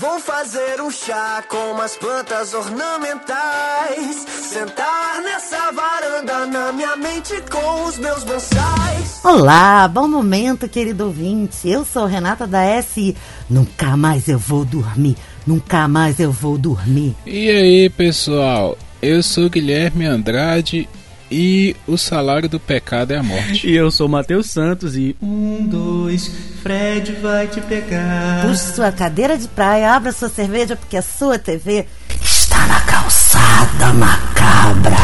[0.00, 4.24] Vou fazer um chá com umas plantas ornamentais.
[4.28, 9.20] Sentar nessa varanda na minha mente com os meus bonsais.
[9.24, 11.68] Olá, bom momento, querido ouvinte.
[11.68, 13.16] Eu sou Renata da S.
[13.50, 15.16] Nunca mais eu vou dormir.
[15.44, 17.16] Nunca mais eu vou dormir.
[17.26, 18.78] E aí, pessoal?
[19.02, 20.88] Eu sou Guilherme Andrade
[21.30, 23.66] e o salário do pecado é a morte.
[23.66, 25.16] E eu sou Matheus Santos e.
[25.20, 26.30] Um, dois,
[26.62, 28.46] Fred vai te pegar.
[28.46, 31.86] Puxe sua cadeira de praia, abra sua cerveja, porque a sua TV
[32.20, 34.96] está na calçada macabra.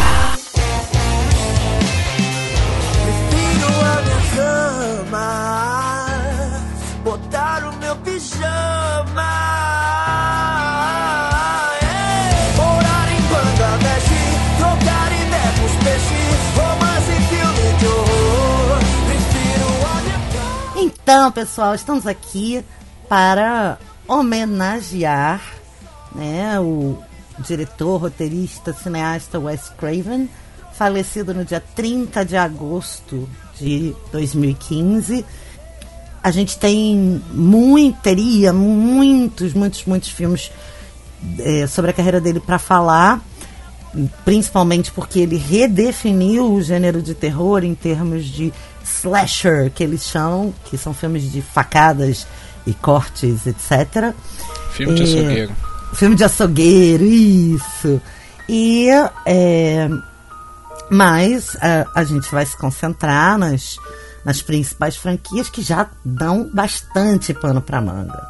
[21.04, 22.64] Então, pessoal, estamos aqui
[23.10, 23.76] para
[24.08, 25.42] homenagear
[26.14, 26.96] né, o
[27.40, 30.30] diretor, roteirista, cineasta Wes Craven,
[30.72, 33.28] falecido no dia 30 de agosto
[33.60, 35.26] de 2015.
[36.22, 40.50] A gente tem muito, teria muitos, muitos, muitos filmes
[41.38, 43.22] eh, sobre a carreira dele para falar,
[44.24, 48.54] principalmente porque ele redefiniu o gênero de terror em termos de
[48.84, 52.26] slasher, que eles chamam, que são filmes de facadas
[52.66, 54.14] e cortes, etc.
[54.72, 55.56] Filme de É, açougueiro.
[55.94, 58.00] Filme de açougueiro, isso.
[58.48, 58.88] E
[59.26, 59.88] é,
[60.90, 63.76] mas a, a gente vai se concentrar nas,
[64.24, 68.28] nas principais franquias que já dão bastante pano para manga.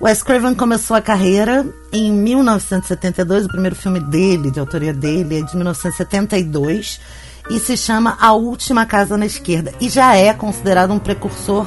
[0.00, 5.42] Wes Craven começou a carreira em 1972, o primeiro filme dele, de autoria dele, é
[5.42, 7.00] de 1972
[7.50, 11.66] e se chama A Última Casa na Esquerda e já é considerado um precursor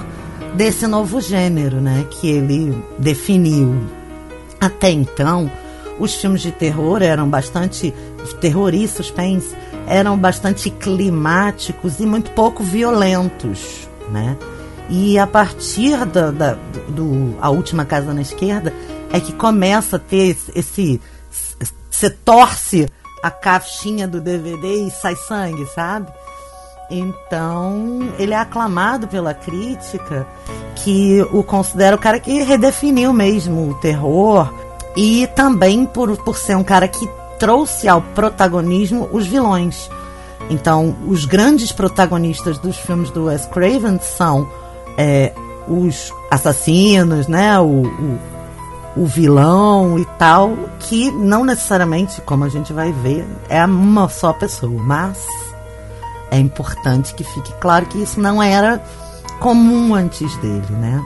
[0.55, 3.75] desse novo gênero, né, que ele definiu.
[4.59, 5.51] Até então,
[5.99, 7.93] os filmes de terror eram bastante.
[8.41, 9.55] terror e suspense
[9.87, 14.35] eram bastante climáticos e muito pouco violentos, né?
[14.89, 16.57] E a partir da, da-
[16.89, 18.73] do A Última Casa na Esquerda
[19.11, 20.53] é que começa a ter esse.
[20.55, 21.01] esse
[21.89, 22.87] você torce
[23.21, 26.07] a caixinha do DVD e sai sangue, sabe?
[26.89, 30.25] Então, ele é aclamado pela crítica,
[30.75, 34.53] que o considera o cara que redefiniu mesmo o terror,
[34.95, 37.07] e também por, por ser um cara que
[37.37, 39.89] trouxe ao protagonismo os vilões.
[40.49, 44.47] Então, os grandes protagonistas dos filmes do Wes Craven são
[44.97, 45.33] é,
[45.67, 47.59] os assassinos, né?
[47.59, 48.19] O, o,
[48.97, 54.33] o vilão e tal, que não necessariamente, como a gente vai ver, é uma só
[54.33, 55.25] pessoa, mas
[56.31, 58.81] é importante que fique claro que isso não era
[59.39, 61.03] comum antes dele, né?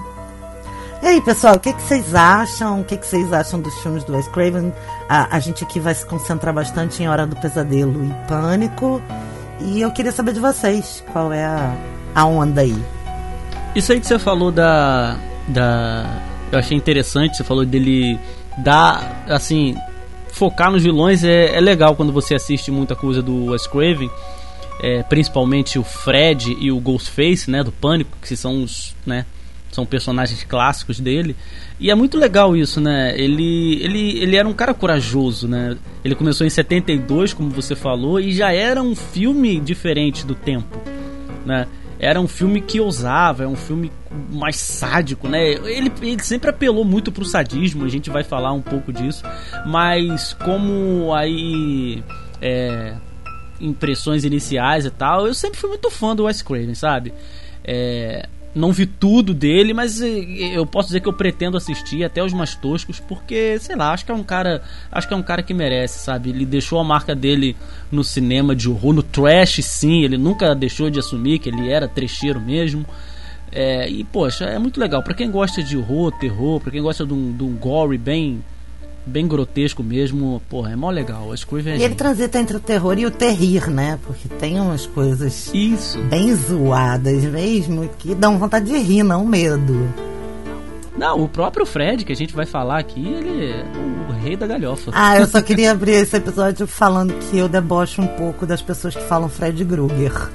[1.03, 2.81] E aí, pessoal, o que, que vocês acham?
[2.81, 4.71] O que, que vocês acham dos filmes do Wes Craven?
[5.09, 9.01] A, a gente aqui vai se concentrar bastante em Hora do Pesadelo e Pânico.
[9.59, 11.75] E eu queria saber de vocês, qual é a,
[12.13, 12.79] a onda aí?
[13.75, 15.17] Isso aí que você falou da.
[15.47, 16.05] da.
[16.51, 18.19] Eu achei interessante, você falou dele
[18.57, 19.23] dar.
[19.27, 19.75] assim.
[20.31, 24.09] focar nos vilões é, é legal quando você assiste muita coisa do Wes Craven.
[24.81, 29.25] é, principalmente o Fred e o Ghostface, né, do Pânico, que são os, né,
[29.71, 31.35] são personagens clássicos dele.
[31.79, 33.13] E é muito legal isso, né?
[33.17, 35.77] Ele, ele, ele era um cara corajoso, né?
[36.03, 40.77] Ele começou em 72, como você falou, e já era um filme diferente do tempo,
[41.45, 41.67] né?
[42.03, 43.91] Era um filme que ousava, é um filme
[44.31, 45.51] mais sádico, né?
[45.51, 49.23] Ele, ele sempre apelou muito pro sadismo, a gente vai falar um pouco disso,
[49.67, 52.03] mas como aí
[52.41, 52.95] é,
[53.59, 57.13] impressões iniciais e tal, eu sempre fui muito fã do Wes Craven, sabe?
[57.63, 62.23] É, não vi tudo dele, mas eh, eu posso dizer que eu pretendo assistir até
[62.23, 65.23] os mais toscos, porque, sei lá, acho que é um cara, acho que é um
[65.23, 66.29] cara que merece, sabe?
[66.29, 67.55] Ele deixou a marca dele
[67.91, 71.87] no cinema de horror, no trash, sim, ele nunca deixou de assumir que ele era
[71.87, 72.85] trecheiro mesmo.
[73.53, 77.05] É, e poxa, é muito legal para quem gosta de horror, terror, para quem gosta
[77.05, 78.43] de um, de um gore bem
[79.05, 81.29] bem grotesco mesmo, porra, é mó legal.
[81.31, 83.99] O Craven é E ele transita entre o terror e o terrir, né?
[84.05, 85.99] Porque tem umas coisas Isso.
[86.03, 89.91] bem zoadas mesmo que dão vontade de rir, não medo.
[90.97, 93.65] Não, o próprio Fred, que a gente vai falar aqui, ele é
[94.09, 94.91] o rei da galhofa.
[94.93, 98.95] Ah, eu só queria abrir esse episódio falando que eu debocho um pouco das pessoas
[98.95, 100.29] que falam Fred Krueger.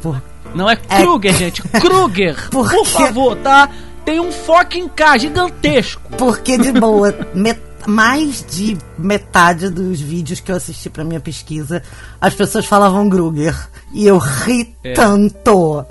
[0.00, 0.22] Por...
[0.54, 1.62] Não é Kruger, gente.
[1.62, 2.36] Kruger.
[2.50, 3.68] Por favor, tá?
[4.08, 6.00] Tem um fucking K gigantesco.
[6.16, 11.82] Porque, de boa, met- mais de metade dos vídeos que eu assisti pra minha pesquisa,
[12.18, 13.54] as pessoas falavam Kruger.
[13.92, 14.94] E eu ri É.
[14.94, 15.84] tanto.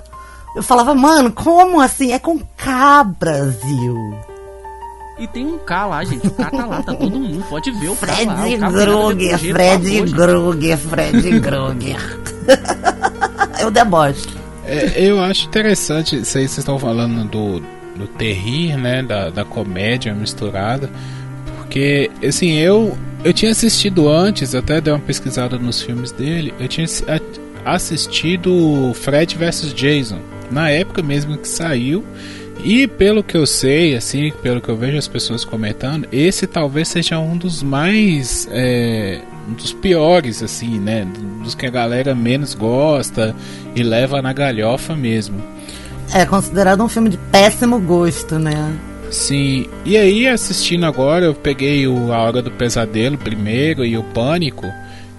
[0.56, 2.12] Eu falava, mano, como assim?
[2.12, 4.18] É com K, Brasil.
[5.16, 6.26] E tem um K lá, gente.
[6.26, 7.44] O K tá lá, tá todo mundo.
[7.48, 8.14] Pode ver o K lá.
[8.14, 12.18] Fred O K foi nada Krueger, depois, Fred Krueger, Fred Krueger.
[13.62, 14.26] Eu deboche.
[14.64, 17.62] É, eu acho interessante, isso aí vocês estão falando do,
[17.98, 19.02] do terrir, né?
[19.02, 20.88] Da, da comédia misturada.
[21.56, 26.68] Porque, assim, eu, eu tinha assistido antes, até dei uma pesquisada nos filmes dele, eu
[26.68, 26.86] tinha
[27.64, 32.04] assistido Fred vs Jason, na época mesmo que saiu.
[32.64, 36.88] E pelo que eu sei, assim, pelo que eu vejo as pessoas comentando, esse talvez
[36.88, 38.48] seja um dos mais.
[38.50, 41.06] é, um dos piores, assim, né?
[41.42, 43.34] Dos que a galera menos gosta
[43.74, 45.42] e leva na galhofa mesmo.
[46.14, 48.76] É considerado um filme de péssimo gosto, né?
[49.10, 54.02] Sim, e aí assistindo agora, eu peguei o A Hora do Pesadelo primeiro e o
[54.02, 54.66] Pânico,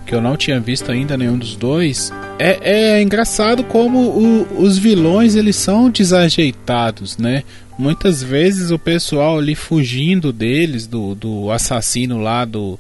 [0.06, 2.12] que eu não tinha visto ainda nenhum dos dois.
[2.38, 7.44] É, é engraçado como o- os vilões eles são desajeitados, né?
[7.78, 12.80] Muitas vezes o pessoal ali fugindo deles, do, do assassino lá do.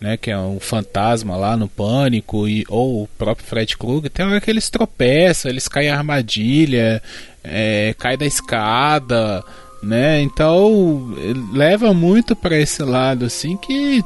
[0.00, 4.24] Né, que é um fantasma lá no pânico, e, ou o próprio Fred Krueger, tem
[4.24, 7.02] hora que eles tropeçam, eles caem em armadilha,
[7.42, 9.44] é, cai da escada,
[9.82, 10.20] né?
[10.22, 11.14] Então
[11.52, 14.04] leva muito para esse lado assim que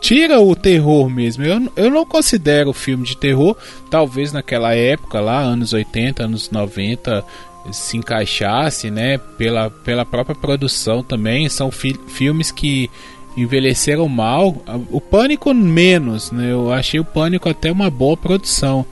[0.00, 1.44] tira o terror mesmo.
[1.44, 3.56] Eu, eu não considero filme de terror,
[3.90, 7.24] talvez naquela época lá, anos 80, anos 90,
[7.70, 9.18] se encaixasse, né?
[9.38, 11.48] Pela, pela própria produção também.
[11.48, 12.90] São fi filmes que
[13.36, 14.62] envelheceram mal.
[14.90, 16.52] O Pânico menos, né?
[16.52, 18.84] Eu achei o Pânico até uma boa produção.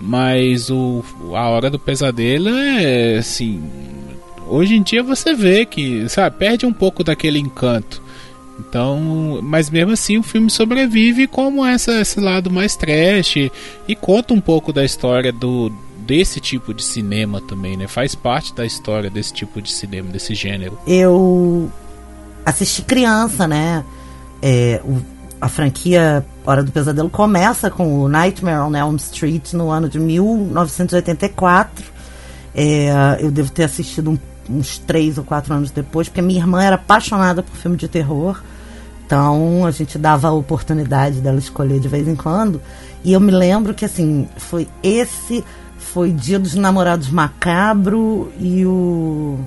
[0.00, 1.02] Mas o
[1.34, 3.62] A Hora do Pesadelo é assim.
[4.48, 8.02] Hoje em dia você vê que, sabe, perde um pouco daquele encanto.
[8.58, 13.36] Então, mas mesmo assim o filme sobrevive como essa, esse lado mais trash
[13.86, 15.70] e conta um pouco da história do
[16.06, 17.88] desse tipo de cinema também, né?
[17.88, 20.78] Faz parte da história desse tipo de cinema, desse gênero.
[20.86, 21.70] Eu
[22.44, 23.84] assisti criança, né?
[24.40, 25.02] É, o-
[25.40, 29.98] a franquia Hora do Pesadelo começa com o Nightmare on Elm Street no ano de
[29.98, 31.84] 1984.
[32.54, 36.62] É, eu devo ter assistido um- uns três ou quatro anos depois, porque minha irmã
[36.62, 38.40] era apaixonada por filme de terror.
[39.04, 42.60] Então a gente dava a oportunidade dela escolher de vez em quando.
[43.04, 45.44] E eu me lembro que assim, foi esse,
[45.78, 49.38] foi Dia dos Namorados Macabro e o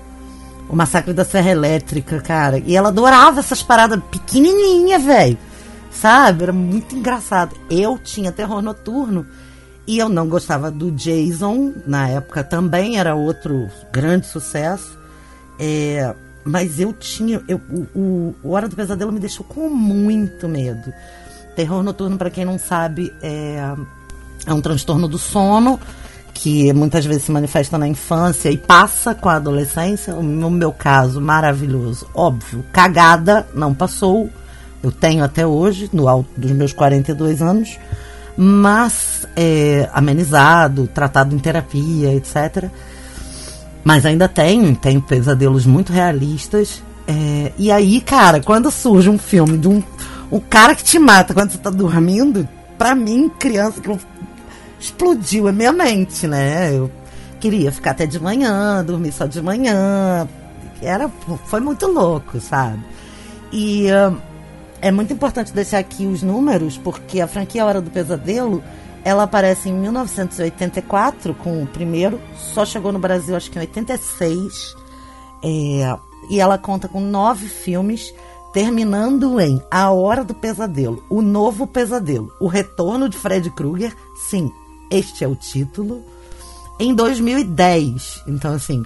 [0.71, 2.59] o Massacre da Serra Elétrica, cara.
[2.63, 5.35] E ela adorava essas paradas pequenininha, velho.
[5.91, 6.43] Sabe?
[6.43, 7.55] Era muito engraçado.
[7.69, 9.25] Eu tinha terror noturno
[9.87, 11.73] e eu não gostava do Jason.
[11.85, 14.97] Na época também era outro grande sucesso.
[15.59, 16.13] É,
[16.43, 17.41] mas eu tinha.
[17.47, 17.59] Eu,
[17.93, 20.93] o, o- Hora do Pesadelo me deixou com muito medo.
[21.55, 23.73] Terror noturno, para quem não sabe, é,
[24.45, 25.79] é um transtorno do sono
[26.33, 30.13] que muitas vezes se manifesta na infância e passa com a adolescência.
[30.13, 32.07] No meu caso, maravilhoso.
[32.13, 34.29] Óbvio, cagada não passou.
[34.81, 37.77] Eu tenho até hoje, no alto dos meus 42 anos,
[38.37, 42.69] mas é, amenizado, tratado em terapia, etc.
[43.83, 46.81] Mas ainda tenho, tenho pesadelos muito realistas.
[47.05, 49.83] É, e aí, cara, quando surge um filme de um,
[50.31, 52.47] um cara que te mata quando você tá dormindo,
[52.77, 53.99] pra mim, criança, aquilo
[54.79, 56.73] explodiu a minha mente, né?
[56.73, 56.89] Eu
[57.39, 60.27] queria ficar até de manhã, dormir só de manhã.
[60.81, 61.09] Era,
[61.45, 62.79] foi muito louco, sabe?
[63.51, 64.13] E ah,
[64.81, 68.63] é muito importante deixar aqui os números, porque a franquia Hora do Pesadelo,
[69.03, 74.75] ela aparece em 1984 com o primeiro, só chegou no Brasil acho que em 86.
[75.43, 75.97] É,
[76.29, 78.13] e ela conta com nove filmes,
[78.53, 84.51] terminando em A Hora do Pesadelo, O Novo Pesadelo, O Retorno de Fred Krueger, sim,
[84.91, 86.03] este é o título,
[86.79, 88.23] em 2010.
[88.27, 88.83] Então, assim,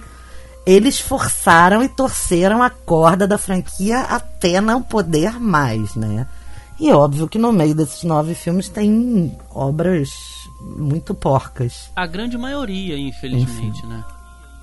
[0.66, 6.26] eles forçaram e torceram a corda da franquia até não poder mais, né?
[6.80, 10.08] E óbvio que no meio desses nove filmes tem obras
[10.60, 11.90] muito porcas.
[11.94, 14.02] A grande maioria, infelizmente, né?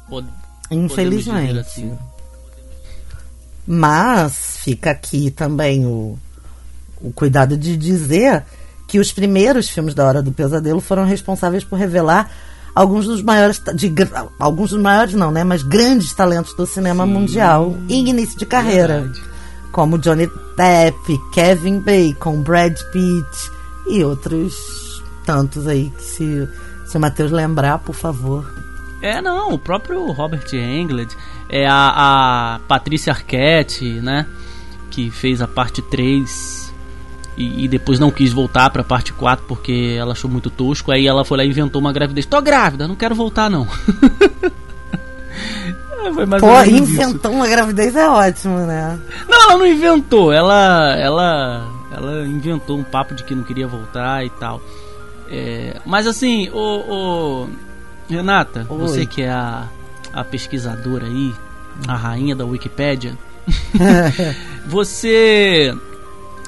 [0.10, 0.28] Pod-
[0.70, 1.60] Infelizmente.
[1.60, 1.98] assim.
[3.66, 6.18] Mas fica aqui também o,
[7.02, 8.44] o cuidado de dizer
[8.88, 12.30] que os primeiros filmes da Hora do Pesadelo foram responsáveis por revelar
[12.76, 13.94] alguns dos maiores de,
[14.40, 19.02] alguns dos maiores não, né, mas grandes talentos do cinema mundial em início de carreira,
[19.02, 19.22] Verdade.
[19.72, 23.52] como Johnny Depp, Kevin Bacon, Brad Pitt
[23.88, 26.50] e outros tantos aí que se
[26.92, 28.46] se o Matheus lembrar, por favor.
[29.02, 31.16] É, não, o próprio Robert Englund,
[31.50, 34.28] é a, a Patrícia Arquette, né?
[34.90, 36.71] Que fez a parte 3
[37.38, 40.92] e, e depois não quis voltar pra parte 4 porque ela achou muito tosco.
[40.92, 42.26] Aí ela foi lá e inventou uma gravidez.
[42.26, 43.68] Tô grávida, não quero voltar não.
[46.04, 47.02] É, foi mais Pô, ou menos isso.
[47.02, 49.00] inventou uma gravidez é ótimo, né?
[49.30, 54.26] Não, ela não inventou, ela, ela, ela inventou um papo de que não queria voltar
[54.26, 54.60] e tal.
[55.30, 57.48] É, mas assim, o,
[58.10, 58.78] Renata, Oi.
[58.78, 59.68] você que é a,
[60.12, 61.34] a pesquisadora aí,
[61.88, 63.16] a rainha da Wikipédia,
[64.68, 65.74] você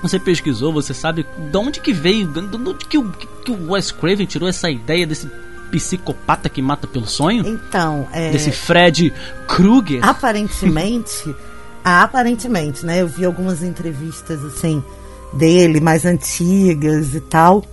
[0.03, 3.89] você pesquisou, você sabe de onde que veio, de onde que o, que o Wes
[3.89, 5.31] Craven tirou essa ideia desse
[5.71, 7.47] psicopata que mata pelo sonho?
[7.47, 9.13] Então, é, Desse Fred
[9.47, 10.03] Krueger?
[10.05, 11.33] aparentemente,
[11.81, 13.01] aparentemente, né?
[13.01, 14.83] Eu vi algumas entrevistas assim
[15.31, 17.63] dele, mais antigas e tal.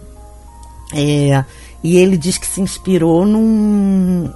[0.95, 1.45] É,
[1.83, 4.33] e ele diz que se inspirou num,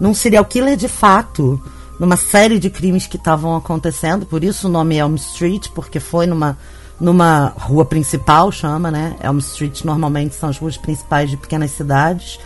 [0.00, 1.62] num serial killer de fato,
[2.00, 6.26] numa série de crimes que estavam acontecendo, por isso o nome Elm Street, porque foi
[6.26, 6.56] numa,
[7.00, 9.16] numa rua principal, chama, né?
[9.22, 12.38] Elm Street normalmente são as ruas principais de pequenas cidades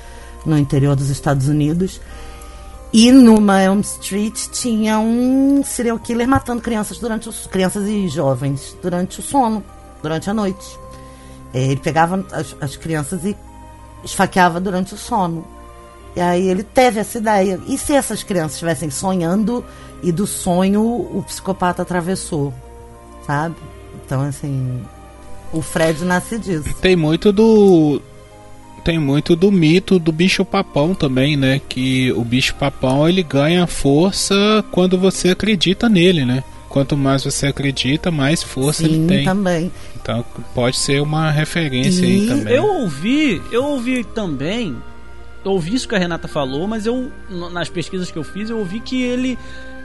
[0.45, 2.01] no interior dos Estados Unidos.
[2.93, 8.77] E numa Elm Street tinha um serial killer matando crianças durante os crianças e jovens
[8.83, 9.63] durante o sono,
[10.03, 10.79] durante a noite.
[11.53, 13.37] Ele pegava as, as crianças e
[14.03, 15.45] esfaqueava durante o sono.
[16.17, 17.61] E aí ele teve essa ideia.
[17.67, 19.63] E se essas crianças estivessem sonhando
[20.03, 22.55] e do sonho o psicopata atravessou,
[23.27, 23.57] sabe?
[24.09, 24.81] Então assim,
[25.53, 26.75] o Fred nasce disso.
[26.81, 28.01] Tem muito do.
[28.83, 31.61] Tem muito do mito do bicho papão também, né?
[31.69, 36.43] Que o bicho papão ele ganha força quando você acredita nele, né?
[36.71, 39.25] Quanto mais você acredita, mais força Sim, ele tem.
[39.25, 39.71] também.
[40.01, 40.25] Então
[40.55, 42.55] pode ser uma referência aí E também.
[42.55, 44.75] Eu ouvi, eu ouvi também,
[45.45, 47.11] eu ouvi isso que a Renata falou, mas eu
[47.53, 49.39] nas pesquisas que eu fiz, eu ouvi que ele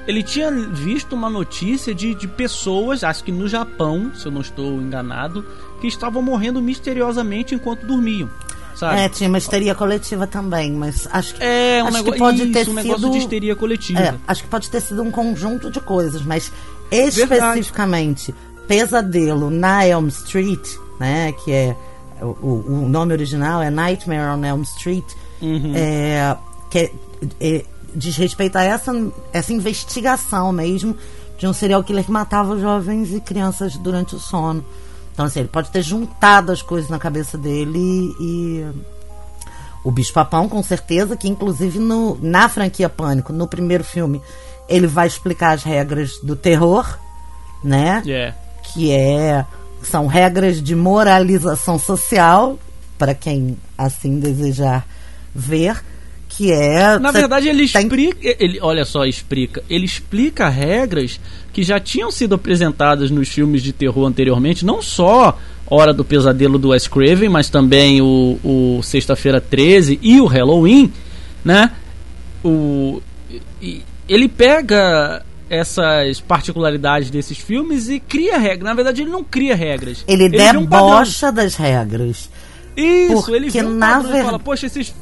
[0.08, 4.42] ele tinha visto uma notícia de, de pessoas, acho que no Japão, se eu não
[4.42, 5.46] estou enganado,
[5.80, 8.30] que estavam morrendo misteriosamente enquanto dormiam,
[8.76, 9.00] sabe?
[9.02, 12.52] É, tinha uma histeria coletiva também, mas acho que É, um, acho que pode isso,
[12.54, 14.00] ter um negócio sido de histeria coletiva.
[14.00, 16.52] É, acho que pode ter sido um conjunto de coisas, mas
[16.92, 18.34] especificamente
[18.68, 20.68] Pesadelo na Elm Street,
[21.00, 21.76] né, que é
[22.22, 25.04] o, o- o nome original é Nightmare on Elm Street,
[25.42, 25.74] Uhum.
[25.76, 26.38] é,
[26.70, 26.92] que é-
[27.42, 28.92] é- diz respeito a essa,
[29.32, 30.96] essa investigação mesmo
[31.38, 34.64] de um serial killer que matava jovens e crianças durante o sono.
[35.14, 37.80] Então, assim, ele pode ter juntado as coisas na cabeça dele
[38.20, 38.66] e
[39.84, 44.22] o Bicho Papão, com certeza, que inclusive no, na franquia Pânico, no primeiro filme,
[44.68, 46.98] ele vai explicar as regras do terror,
[47.64, 48.02] né?
[48.08, 48.34] É.
[48.64, 49.46] Que é
[49.84, 52.58] são regras de moralização social,
[52.98, 54.88] para quem assim desejar
[55.36, 55.84] ver,
[56.38, 58.36] que é Na verdade, ele tem- explica.
[58.40, 59.64] Ele, olha só, explica.
[59.70, 61.20] Ele explica regras
[61.52, 66.58] que já tinham sido apresentadas nos filmes de terror anteriormente, não só Hora do Pesadelo
[66.58, 70.92] do Wes Craven, mas também o, o Sexta-feira 13 e o Halloween,
[71.44, 71.72] né?
[72.44, 73.02] O,
[74.08, 78.64] ele pega essas particularidades desses filmes e cria regras.
[78.64, 80.04] Na verdade, ele não cria regras.
[80.08, 80.90] ele um padrão.
[80.90, 82.30] debocha das regras.
[82.76, 84.94] Isso, ele Porque, vê um na padrão e ver- fala, poxa, esses.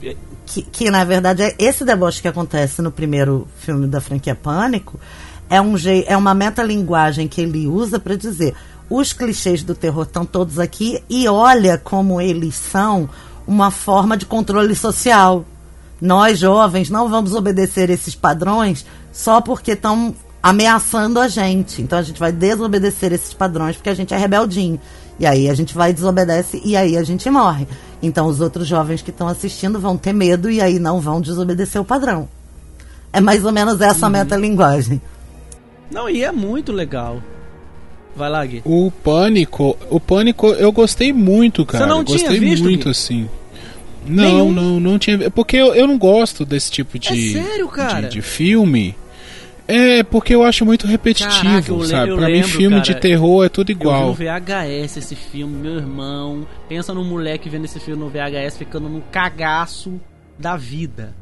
[0.45, 4.99] que, que na verdade é esse deboche que acontece no primeiro filme da franquia Pânico
[5.49, 8.53] é um jei- é uma metalinguagem que ele usa para dizer
[8.89, 13.09] os clichês do terror estão todos aqui e olha como eles são
[13.47, 15.45] uma forma de controle social.
[16.01, 21.81] Nós jovens não vamos obedecer esses padrões só porque estão ameaçando a gente.
[21.81, 24.79] Então a gente vai desobedecer esses padrões porque a gente é rebeldinho.
[25.19, 27.67] E aí a gente vai desobedece e aí a gente morre.
[28.01, 31.79] Então os outros jovens que estão assistindo vão ter medo e aí não vão desobedecer
[31.79, 32.27] o padrão.
[33.13, 35.01] É mais ou menos essa metalinguagem.
[35.91, 37.21] Não, e é muito legal.
[38.15, 38.61] Vai lá, Gui.
[38.65, 41.85] O Pânico, o Pânico eu gostei muito, cara.
[41.85, 42.89] não Eu tinha gostei visto, muito Gui?
[42.91, 43.29] assim.
[44.05, 44.51] Não, Nenhum?
[44.51, 45.29] não, não tinha.
[45.29, 48.07] Porque eu, eu não gosto desse tipo de É sério, cara?
[48.07, 48.95] de, de filme.
[49.73, 52.09] É porque eu acho muito repetitivo, Caraca, sabe?
[52.11, 52.81] eu Pra mim lembro, filme cara.
[52.93, 54.07] de terror é tudo Eu vi igual.
[54.07, 56.45] no VHS esse filme, meu irmão.
[56.67, 59.99] Pensa num moleque vendo esse filme no VHS ficando num cagaço
[60.37, 61.13] da vida.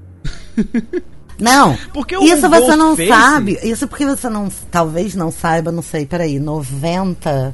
[1.40, 3.58] Não, Porque isso você não Ghostface- sabe.
[3.64, 7.54] Isso porque você não, talvez não saiba, não sei, peraí, 96.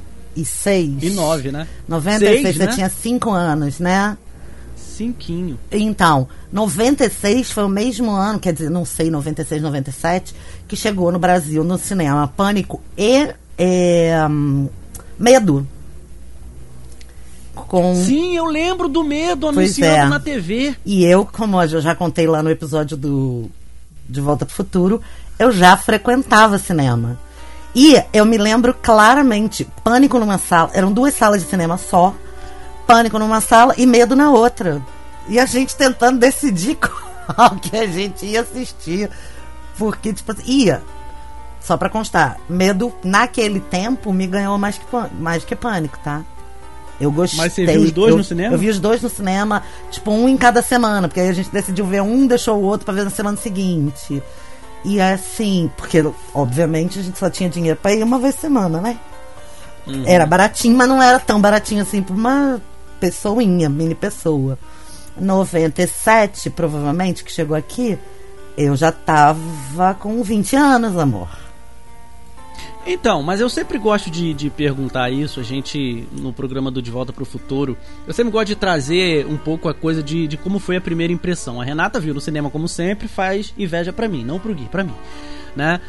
[1.04, 1.68] E nove, né?
[1.88, 2.72] 96, Seis, você né?
[2.74, 4.18] tinha 5 anos, né?
[4.76, 5.60] Cinquinho.
[5.72, 10.34] Então, 96 foi o mesmo ano, quer dizer, não sei, 96, 97,
[10.68, 14.68] que chegou no Brasil no cinema Pânico e é, hum,
[15.18, 15.66] Medo.
[17.54, 20.10] Com, Sim, eu lembro do medo Pois anunciando é.
[20.10, 20.76] na TV.
[20.86, 23.50] E eu, como eu já contei lá no episódio do
[24.08, 25.02] De Volta pro Futuro,
[25.40, 27.18] eu já frequentava cinema.
[27.74, 32.14] E eu me lembro claramente, pânico numa sala, eram duas salas de cinema só,
[32.86, 34.82] pânico numa sala e medo na outra.
[35.28, 39.10] E a gente tentando decidir qual que a gente ia assistir.
[39.78, 40.82] Porque, tipo assim, ia.
[41.60, 44.86] Só pra constar, medo naquele tempo me ganhou mais que,
[45.20, 46.24] mais que pânico, tá?
[47.00, 47.40] Eu gostei.
[47.40, 48.54] Mas você viu os dois eu, no cinema?
[48.54, 51.50] Eu vi os dois no cinema, tipo, um em cada semana, porque aí a gente
[51.50, 54.22] decidiu ver um, deixou o outro pra ver na semana seguinte.
[54.84, 56.04] E assim, porque
[56.34, 59.00] obviamente a gente só tinha dinheiro pra ir uma vez por semana, né?
[59.88, 60.04] Uhum.
[60.06, 62.62] Era baratinho, mas não era tão baratinho assim pra uma
[63.00, 64.58] pessoinha, mini pessoa.
[65.20, 67.98] 97, provavelmente, que chegou aqui,
[68.58, 71.46] eu já tava com 20 anos, amor.
[72.88, 76.92] Então, mas eu sempre gosto de, de perguntar isso, a gente, no programa do De
[76.92, 80.60] Volta pro Futuro, eu sempre gosto de trazer um pouco a coisa de, de como
[80.60, 81.60] foi a primeira impressão.
[81.60, 84.84] A Renata viu no cinema, como sempre, faz inveja pra mim, não pro Gui, pra
[84.84, 84.94] mim,
[85.56, 85.82] né?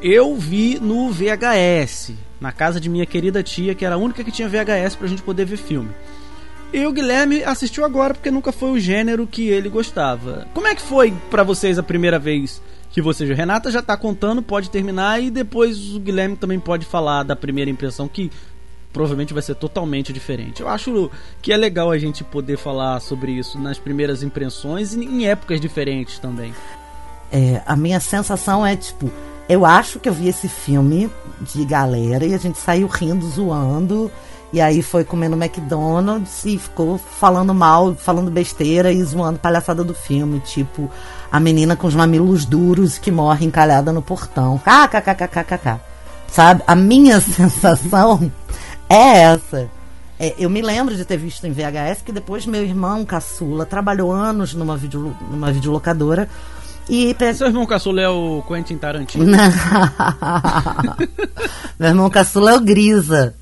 [0.00, 4.30] Eu vi no VHS, na casa de minha querida tia, que era a única que
[4.30, 5.90] tinha VHS pra gente poder ver filme.
[6.74, 10.48] E o Guilherme assistiu agora porque nunca foi o gênero que ele gostava.
[10.52, 13.36] Como é que foi pra vocês a primeira vez que você viu?
[13.36, 17.70] Renata já tá contando, pode terminar e depois o Guilherme também pode falar da primeira
[17.70, 18.28] impressão que
[18.92, 20.62] provavelmente vai ser totalmente diferente.
[20.62, 25.04] Eu acho que é legal a gente poder falar sobre isso nas primeiras impressões e
[25.04, 26.52] em épocas diferentes também.
[27.30, 29.12] É, a minha sensação é, tipo,
[29.48, 31.08] eu acho que eu vi esse filme
[31.40, 34.10] de galera e a gente saiu rindo, zoando.
[34.54, 39.92] E aí foi comendo McDonald's e ficou falando mal, falando besteira e zoando palhaçada do
[39.92, 40.38] filme.
[40.38, 40.88] Tipo,
[41.32, 44.56] a menina com os mamilos duros que morre encalhada no portão.
[44.58, 45.80] KKKKKK.
[46.28, 46.62] Sabe?
[46.68, 48.30] A minha sensação
[48.88, 49.68] é essa.
[50.20, 54.12] É, eu me lembro de ter visto em VHS que depois meu irmão caçula trabalhou
[54.12, 56.28] anos numa, video, numa videolocadora
[56.88, 59.24] e pe- Seu irmão caçula é o Quentin Tarantino.
[61.78, 63.34] Meu irmão caçula é o Grisa.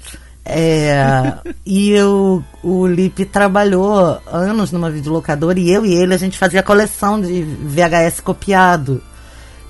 [0.44, 1.34] É,
[1.64, 6.62] e eu, o Lipe trabalhou anos numa videolocadora e eu e ele a gente fazia
[6.62, 9.02] coleção de VHS copiado.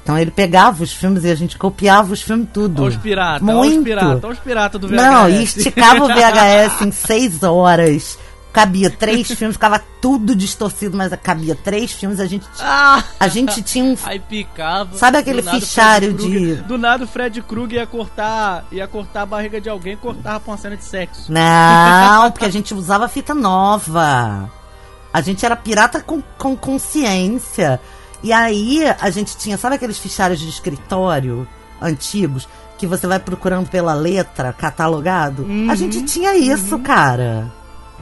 [0.03, 2.85] Então ele pegava os filmes e a gente copiava os filmes tudo.
[2.85, 4.97] Os piratas, os piratas, os piratas do VHS.
[4.97, 8.19] Não, e esticava o VHS em seis horas.
[8.53, 12.21] Cabia três filmes, ficava tudo distorcido, mas cabia três filmes.
[12.21, 13.03] A gente, Ah!
[13.19, 14.97] a gente tinha um Aí picava.
[14.99, 19.61] Sabe aquele fichário de- Do nada o Fred Krueger ia cortar, ia cortar a barriga
[19.61, 21.33] de alguém e cortava pra uma cena de sexo.
[21.33, 24.51] Não, porque a gente usava fita nova.
[25.13, 27.81] A gente era pirata com, com consciência.
[28.23, 31.47] E aí a gente tinha, sabe aqueles fichários de escritório
[31.81, 32.49] antigos?
[32.79, 35.47] Que você vai procurando pela letra, catalogado?
[35.71, 37.51] A gente tinha isso, cara.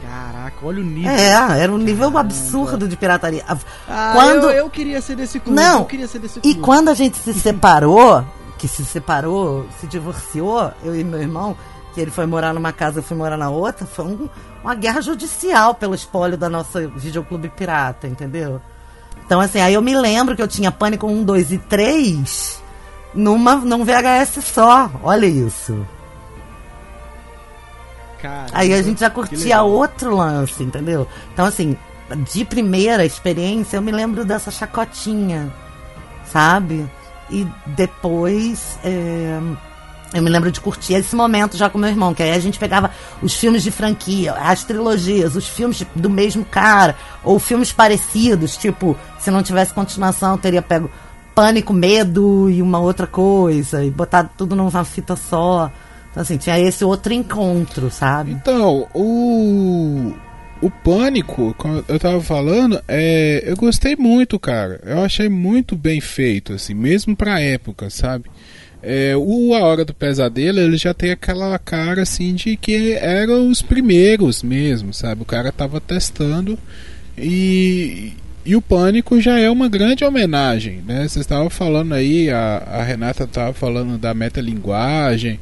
[0.02, 1.10] Caraca, olha o nível.
[1.10, 3.44] É, era um nível absurdo de pirataria.
[3.88, 4.44] Ah, quando...
[4.44, 5.60] eu, eu queria ser desse clube.
[5.60, 5.80] Não.
[5.80, 6.60] Eu queria ser desse E clube.
[6.60, 8.24] quando a gente se separou,
[8.58, 11.56] que se separou, se divorciou, eu e meu irmão,
[11.94, 14.28] que ele foi morar numa casa, eu fui morar na outra, foi um-
[14.62, 18.60] uma guerra judicial pelo espólio da nossa videoclube pirata, entendeu?
[19.26, 22.60] Então, assim, aí eu me lembro que eu tinha Pânico 1, 2 e 3
[23.14, 24.90] numa, num VHS só.
[25.02, 25.86] Olha isso.
[28.52, 31.06] Aí a gente já curtia outro lance, entendeu?
[31.32, 31.76] Então, assim,
[32.32, 35.52] de primeira experiência, eu me lembro dessa chacotinha,
[36.30, 36.88] sabe?
[37.30, 38.78] E depois.
[38.84, 39.38] é,
[40.12, 42.58] Eu me lembro de curtir esse momento já com meu irmão, que aí a gente
[42.58, 42.90] pegava
[43.22, 48.96] os filmes de franquia, as trilogias, os filmes do mesmo cara, ou filmes parecidos, tipo,
[49.20, 50.90] se não tivesse continuação, eu teria pego
[51.32, 55.70] Pânico, Medo e uma outra coisa, e botado tudo numa fita só.
[56.10, 58.32] Então, assim, tinha esse outro encontro, sabe?
[58.32, 60.12] Então, o.
[60.62, 64.78] O Pânico, como eu tava falando, é, eu gostei muito, cara.
[64.84, 68.28] Eu achei muito bem feito, assim, mesmo pra época, sabe?
[68.82, 73.48] É, o A Hora do Pesadelo, ele já tem aquela cara, assim, de que eram
[73.48, 75.22] os primeiros mesmo, sabe?
[75.22, 76.58] O cara tava testando
[77.16, 78.12] e,
[78.44, 81.00] e o Pânico já é uma grande homenagem, né?
[81.08, 85.38] Vocês estavam falando aí, a, a Renata tava falando da metalinguagem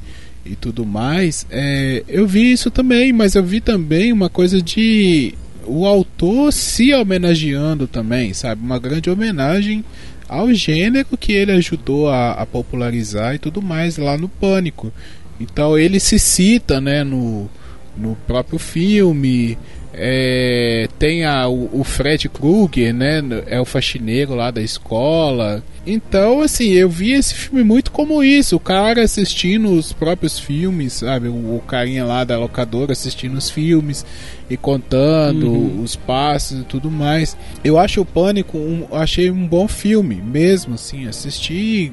[0.51, 1.47] e tudo mais.
[1.51, 5.35] É, eu vi isso também, mas eu vi também uma coisa de
[5.67, 8.63] o autor se homenageando também, sabe?
[8.63, 9.85] Uma grande homenagem
[10.29, 14.93] ao gênero que ele ajudou a, a popularizar e tudo mais lá no Pânico.
[15.41, 17.49] Então ele se cita, né, no,
[17.97, 19.59] no próprio filme.
[20.01, 23.21] É, tem a, o, o Fred Krueger, né?
[23.47, 25.63] É o faxineiro lá da escola.
[25.85, 28.55] Então, assim, eu vi esse filme muito como isso.
[28.57, 31.27] O cara assistindo os próprios filmes, sabe?
[31.29, 34.07] O, o carinha lá da locadora assistindo os filmes
[34.49, 35.83] e contando Uhum.
[35.83, 37.37] os passos e tudo mais.
[37.65, 41.09] Eu acho o Pânico, um, achei um bom filme, mesmo assim.
[41.09, 41.93] Assisti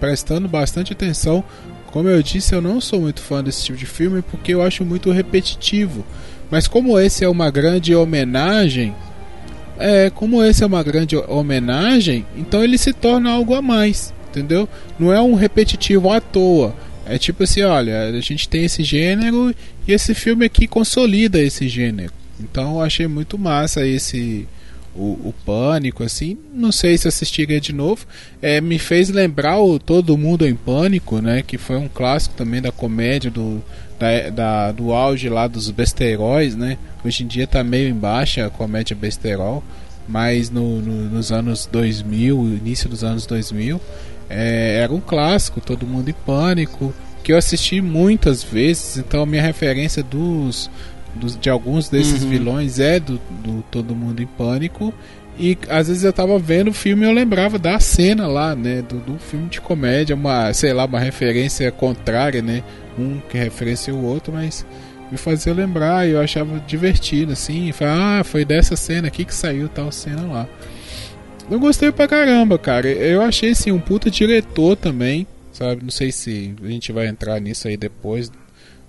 [0.00, 1.44] prestando bastante atenção.
[1.92, 4.82] Como eu disse, eu não sou muito fã desse tipo de filme porque eu acho
[4.84, 6.04] muito repetitivo.
[6.52, 8.94] Mas como esse é uma grande homenagem,
[9.78, 14.12] é, como esse é uma grande homenagem, então ele se torna algo a mais.
[14.28, 14.68] entendeu?
[14.98, 16.76] Não é um repetitivo à toa.
[17.06, 19.54] É tipo assim, olha, a gente tem esse gênero
[19.88, 22.12] e esse filme aqui consolida esse gênero.
[22.38, 24.46] Então eu achei muito massa esse
[24.94, 26.36] o, o Pânico, assim.
[26.54, 28.06] Não sei se assistiria de novo.
[28.42, 31.42] É, me fez lembrar o Todo Mundo em Pânico, né?
[31.42, 33.62] Que foi um clássico também da comédia, do,
[34.02, 36.76] da, da do auge lá dos besteróis, né?
[37.04, 39.62] Hoje em dia tá meio em baixa a comédia besterol.
[40.08, 43.80] Mas no, no, nos anos 2000, início dos anos 2000,
[44.28, 49.26] é, era um clássico, Todo Mundo em Pânico, que eu assisti muitas vezes, então a
[49.26, 50.68] minha referência dos
[51.14, 52.30] dos, de alguns desses uhum.
[52.30, 54.92] vilões é do, do Todo Mundo em Pânico.
[55.38, 58.82] E às vezes eu tava vendo o filme e eu lembrava da cena lá, né?
[58.82, 62.62] Do, do filme de comédia, uma, sei lá, uma referência contrária, né?
[62.98, 64.66] Um que referencia o outro, mas
[65.10, 67.70] me fazia lembrar e eu achava divertido, assim.
[67.72, 70.48] Falava, ah, foi dessa cena aqui que saiu tal cena lá.
[71.50, 72.88] Eu gostei pra caramba, cara.
[72.88, 75.82] Eu achei assim um puta diretor também, sabe?
[75.82, 78.30] Não sei se a gente vai entrar nisso aí depois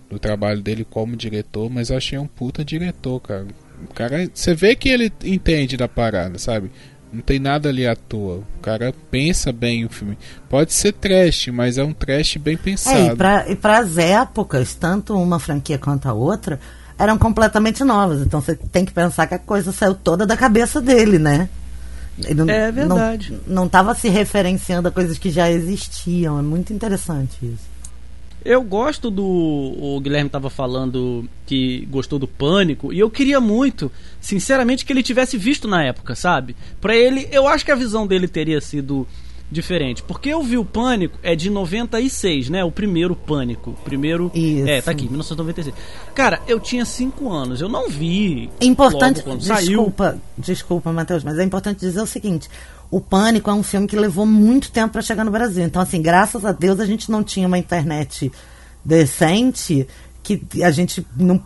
[0.09, 3.47] do trabalho dele como diretor, mas eu achei um puta diretor, cara.
[3.89, 6.71] O cara, você vê que ele entende da parada, sabe?
[7.13, 8.37] Não tem nada ali à toa.
[8.57, 10.17] O cara pensa bem o filme.
[10.49, 12.97] Pode ser trash, mas é um trash bem pensado.
[12.97, 16.59] É, e, pra, e pras épocas, tanto uma franquia quanto a outra,
[16.97, 18.21] eram completamente novas.
[18.21, 21.49] Então você tem que pensar que a coisa saiu toda da cabeça dele, né?
[22.17, 23.39] Ele é verdade.
[23.47, 26.39] Não estava se referenciando a coisas que já existiam.
[26.39, 27.72] É muito interessante isso.
[28.45, 29.23] Eu gosto do.
[29.25, 35.03] O Guilherme estava falando que gostou do Pânico, e eu queria muito, sinceramente, que ele
[35.03, 36.55] tivesse visto na época, sabe?
[36.81, 39.07] Para ele, eu acho que a visão dele teria sido
[39.53, 40.03] diferente.
[40.03, 42.63] Porque eu vi o Pânico, é de 96, né?
[42.63, 43.71] O primeiro Pânico.
[43.71, 44.31] O primeiro.
[44.33, 44.67] Isso.
[44.67, 45.75] É, tá aqui, 1996.
[46.13, 48.49] Cara, eu tinha 5 anos, eu não vi.
[48.59, 49.23] Importante.
[49.37, 50.21] desculpa, saiu.
[50.37, 52.49] desculpa, Matheus, mas é importante dizer o seguinte:
[52.93, 55.63] o Pânico é um filme que levou muito tempo para chegar no Brasil.
[55.63, 58.31] Então, assim, graças a Deus a gente não tinha uma internet
[58.85, 59.87] decente
[60.21, 61.41] que a gente não,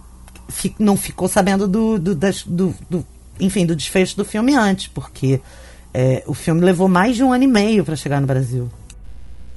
[0.77, 3.05] não ficou sabendo do, do, do, do
[3.39, 5.39] enfim, do desfecho do filme antes, porque
[5.93, 8.69] é, o filme levou mais de um ano e meio para chegar no Brasil.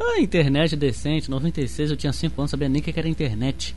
[0.01, 3.75] A internet decente, 96 eu tinha 5 anos, sabia nem o que era internet.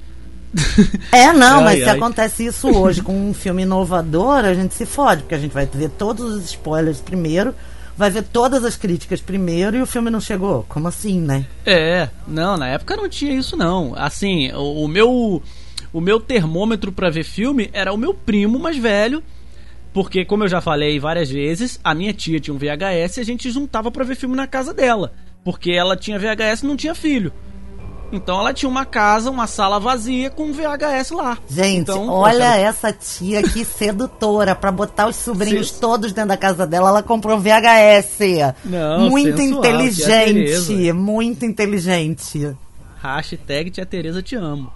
[1.11, 1.83] É, não, ai, mas ai.
[1.83, 5.51] se acontece isso hoje com um filme inovador, a gente se fode, porque a gente
[5.51, 7.55] vai ver todos os spoilers primeiro
[7.97, 10.65] vai ver todas as críticas primeiro e o filme não chegou.
[10.67, 11.45] Como assim, né?
[11.65, 13.93] É, não, na época não tinha isso não.
[13.95, 15.41] Assim, o, o meu
[15.93, 19.23] o meu termômetro para ver filme era o meu primo mais velho,
[19.93, 23.23] porque como eu já falei várias vezes, a minha tia tinha um VHS e a
[23.25, 26.95] gente juntava para ver filme na casa dela, porque ela tinha VHS e não tinha
[26.95, 27.31] filho.
[28.13, 31.35] Então ela tinha uma casa, uma sala vazia com um VHS lá.
[31.49, 34.53] Gente, então, olha poxa, essa tia que sedutora.
[34.53, 35.79] para botar os sobrinhos Sim.
[35.81, 38.53] todos dentro da casa dela, ela comprou um VHS.
[38.63, 42.55] Não, muito sensual, inteligente, muito inteligente.
[43.01, 44.71] Hashtag Tia Tereza te amo.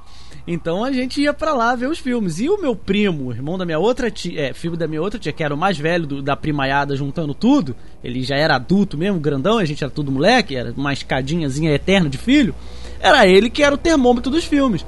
[0.48, 2.40] Então a gente ia para lá ver os filmes.
[2.40, 5.34] E o meu primo, irmão da minha outra tia, é, filho da minha outra tia,
[5.34, 9.20] que era o mais velho do, da primaiada juntando tudo, ele já era adulto mesmo,
[9.20, 12.56] grandão, a gente era tudo moleque, era uma escadinhazinha eterna de filho
[13.00, 14.86] era ele que era o termômetro dos filmes.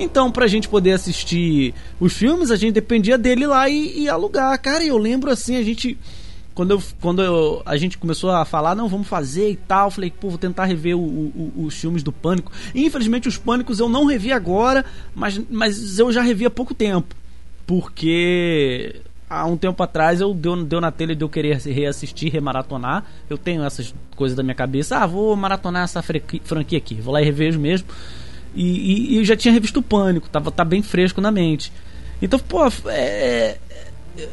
[0.00, 4.58] Então, pra gente poder assistir os filmes, a gente dependia dele lá e, e alugar.
[4.60, 5.98] Cara, eu lembro assim, a gente.
[6.54, 10.10] Quando, eu, quando eu, a gente começou a falar, não, vamos fazer e tal, falei,
[10.10, 12.50] pô, vou tentar rever o, o, os filmes do Pânico.
[12.74, 16.74] E, infelizmente, os Pânicos eu não revi agora, mas, mas eu já revi há pouco
[16.74, 17.14] tempo.
[17.66, 23.04] Porque há um tempo atrás eu deu, deu na telha de eu querer reassistir, remaratonar.
[23.30, 24.98] Eu tenho essas coisas da minha cabeça.
[24.98, 26.96] Ah, vou maratonar essa franquia aqui.
[26.96, 27.86] Vou lá e revejo mesmo.
[28.52, 31.72] E, e, e, já tinha revisto o Pânico, tava tá bem fresco na mente.
[32.20, 33.58] Então, pô, é,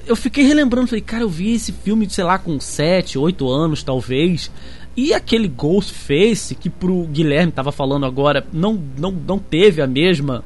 [0.08, 3.84] eu fiquei relembrando, falei, cara, eu vi esse filme, sei lá, com 7, 8 anos
[3.84, 4.52] talvez.
[4.96, 10.44] E aquele Ghostface, que pro Guilherme tava falando agora, não, não, não teve a mesma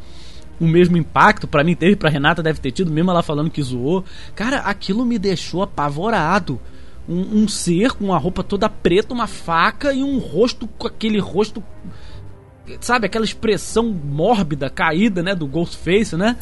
[0.62, 1.48] o mesmo impacto.
[1.48, 4.06] para mim teve, pra Renata deve ter tido, mesmo ela falando que zoou.
[4.36, 6.62] Cara, aquilo me deixou apavorado.
[7.10, 11.20] Um, um ser com uma roupa toda preta, uma faca e um rosto com aquele
[11.20, 11.64] rosto.
[12.80, 15.34] Sabe, aquela expressão mórbida, caída, né?
[15.34, 16.38] Do Ghostface, né?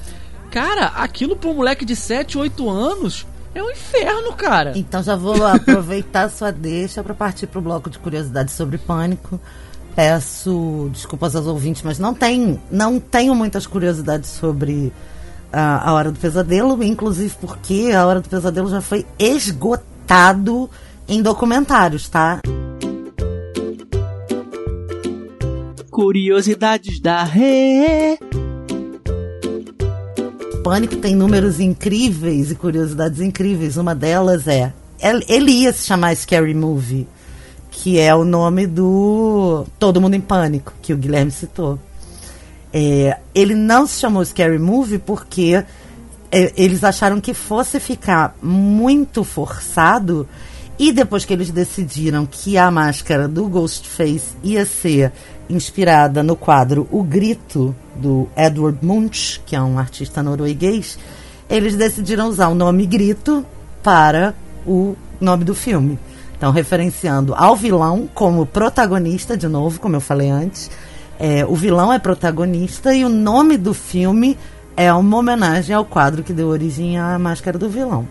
[0.52, 4.74] Cara, aquilo pra um moleque de 7, 8 anos é um inferno, cara.
[4.76, 9.40] Então já vou aproveitar sua deixa para partir pro bloco de curiosidades sobre pânico.
[9.96, 14.94] Peço desculpas aos ouvintes, mas não, tem, não tenho muitas curiosidades sobre
[15.52, 20.70] a, a Hora do Pesadelo, inclusive porque a Hora do Pesadelo já foi esgotado
[21.08, 22.40] em documentários, tá?
[25.90, 28.18] Curiosidades da Rê.
[30.64, 33.76] Pânico tem números incríveis e curiosidades incríveis.
[33.76, 34.72] Uma delas é.
[35.28, 37.08] Ele ia se chamar Scary Movie
[37.82, 41.80] que é o nome do Todo Mundo em Pânico, que o Guilherme citou.
[42.74, 45.64] É, ele não se chamou Scary Movie porque
[46.30, 50.28] é, eles acharam que fosse ficar muito forçado
[50.78, 55.14] e depois que eles decidiram que a máscara do Ghostface ia ser
[55.50, 61.00] inspirada no quadro O Grito do Edward Munch, que é um artista norueguês,
[61.50, 63.46] eles decidiram usar o nome Grito
[63.82, 64.36] para
[64.68, 65.98] o nome do filme.
[66.40, 70.72] Então, referenciando ao vilão como protagonista, de novo, como eu falei antes,
[71.20, 74.38] é, o vilão é protagonista e o nome do filme
[74.78, 78.08] é uma homenagem ao quadro que deu origem à máscara do vilão.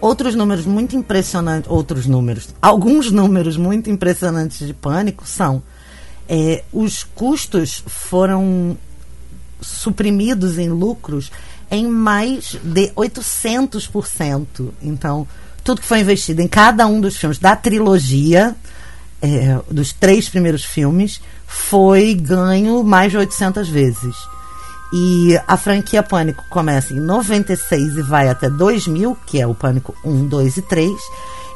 [0.00, 5.62] Outros números muito impressionantes, outros números, alguns números muito impressionantes de pânico são
[6.26, 8.74] é, os custos foram
[9.60, 11.30] suprimidos em lucros
[11.70, 14.70] em mais de 800%.
[14.80, 15.28] Então,
[15.66, 18.54] tudo que foi investido em cada um dos filmes da trilogia,
[19.20, 24.14] é, dos três primeiros filmes, foi ganho mais de 800 vezes.
[24.92, 29.92] E a franquia Pânico começa em 96 e vai até 2000, que é o Pânico
[30.04, 30.92] 1, 2 e 3.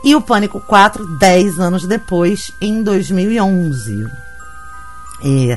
[0.03, 4.09] E o Pânico 4, 10 anos depois, em 2011.
[5.23, 5.57] E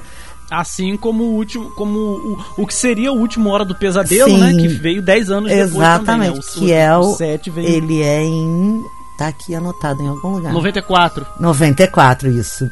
[0.54, 4.39] Assim como o último, como o, o que seria o último Hora do Pesadelo, Sim.
[4.39, 4.54] né?
[4.54, 6.39] Que veio 10 anos Exatamente, depois também, né?
[6.39, 8.84] O, que é o, 7 veio ele é em
[9.18, 10.54] tá aqui anotado em algum lugar.
[10.54, 11.26] 94.
[11.39, 12.70] 94 isso.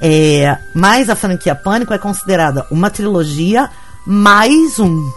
[0.00, 3.70] É, mas a franquia Pânico é considerada uma trilogia
[4.06, 5.10] mais um.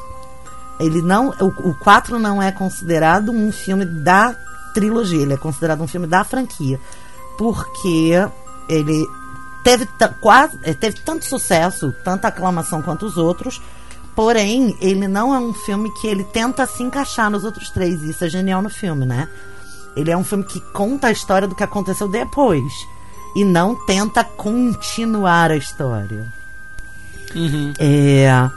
[0.80, 4.36] Ele não, o, o 4 não é considerado um filme da
[4.74, 6.80] trilogia, ele é considerado um filme da franquia,
[7.38, 8.12] porque
[8.70, 9.06] ele
[9.68, 9.86] teve
[10.22, 13.62] quase, eh, teve tanto sucesso, tanta aclamação quanto os outros,
[14.16, 18.02] porém ele não é um filme que ele tenta se encaixar nos outros três.
[18.02, 19.28] e Isso é genial no filme, né?
[19.94, 22.72] Ele é um filme que conta a história do que aconteceu depois
[23.36, 26.26] e não tenta continuar a história.
[27.36, 27.74] Uhum.
[27.78, 28.50] É,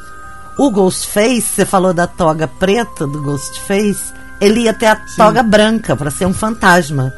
[0.56, 5.96] o Ghostface, você falou da toga preta do Ghostface, ele ia ter a toga branca
[5.96, 7.12] para ser um fantasma.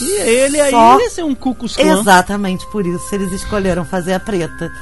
[0.00, 2.00] E ele aí Só- ia ser um Cucus Clã.
[2.00, 4.72] Exatamente por isso eles escolheram fazer a preta.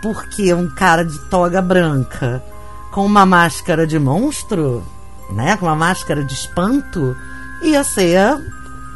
[0.00, 2.42] Porque um cara de toga branca
[2.90, 4.84] com uma máscara de monstro,
[5.30, 5.56] né?
[5.56, 7.16] Com uma máscara de espanto,
[7.62, 8.38] ia ser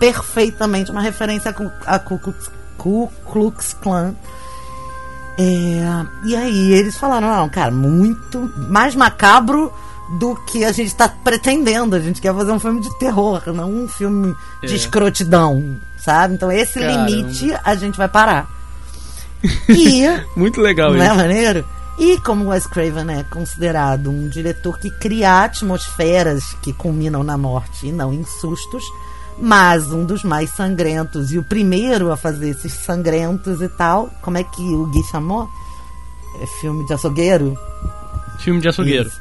[0.01, 1.55] perfeitamente uma referência
[1.87, 4.15] a Ku- Klux- Ku Klux Klan.
[5.39, 9.73] É, e aí eles falaram, não, cara, muito mais macabro
[10.09, 11.97] do que a gente tá pretendendo.
[11.97, 14.77] A gente quer fazer um filme de terror, não um filme de É.
[14.77, 16.35] escrotidão, sabe?
[16.35, 17.11] Então esse Caramba.
[17.11, 18.49] limite a gente vai parar.
[19.69, 20.03] E
[20.37, 21.15] Muito legal não é isso.
[21.17, 21.65] maneiro?
[21.99, 27.39] E como o Wes Craven é considerado um diretor que cria atmosferas que culminam na
[27.39, 28.85] morte e não em sustos,
[29.39, 34.37] mas um dos mais sangrentos e o primeiro a fazer esses sangrentos e tal, como
[34.37, 35.49] é que o Gui chamou?
[36.43, 37.57] É filme de açougueiro?
[38.41, 39.09] Filme de açougueiro.
[39.09, 39.21] Isso.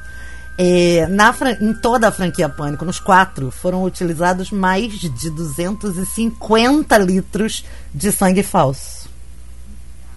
[0.57, 7.65] É, na, em toda a franquia Pânico, nos quatro, foram utilizados mais de 250 litros
[7.93, 9.09] de sangue falso.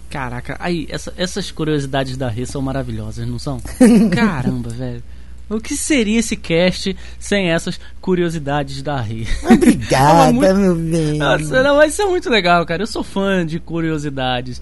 [0.09, 3.59] Caraca, aí, essa- essas curiosidades da Rê são maravilhosas, não são?
[4.11, 5.03] Caramba, velho.
[5.49, 9.25] O que seria esse cast sem essas curiosidades da Rê?
[9.43, 11.17] Obrigada, Tava muito- meu bem.
[11.17, 12.83] Nossa, não, mas isso é muito legal, cara.
[12.83, 14.61] Eu sou fã de curiosidades.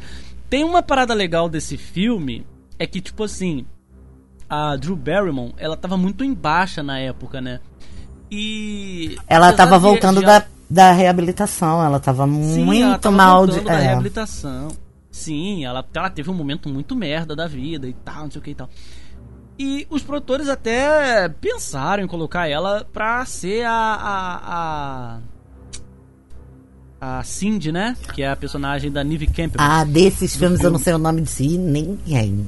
[0.50, 2.46] Tem uma parada legal desse filme,
[2.80, 3.66] é que, tipo assim,
[4.50, 7.60] a Drew Barrymore, ela tava muito em baixa na época, né?
[8.32, 9.18] E.
[9.28, 13.54] Ela tava voltando de da, da reabilitação, ela tava Sim, muito ela tava mal de.
[13.54, 13.88] voltando da é.
[13.88, 14.68] reabilitação.
[15.12, 18.44] Sim, ela, ela teve um momento muito merda da vida e tal, não sei o
[18.44, 18.70] que e tal.
[19.60, 23.72] E os produtores até pensaram em colocar ela pra ser a.
[23.72, 25.20] a.
[27.02, 27.96] a, a Cindy, né?
[28.14, 29.60] Que é a personagem da Neve Campbell.
[29.60, 32.46] Ah, desses filmes eu não sei o nome de si, ninguém.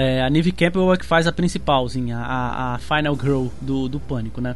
[0.00, 3.98] É, a Neve Campbell é que faz a principalzinha, a, a Final Girl do, do
[3.98, 4.54] Pânico, né?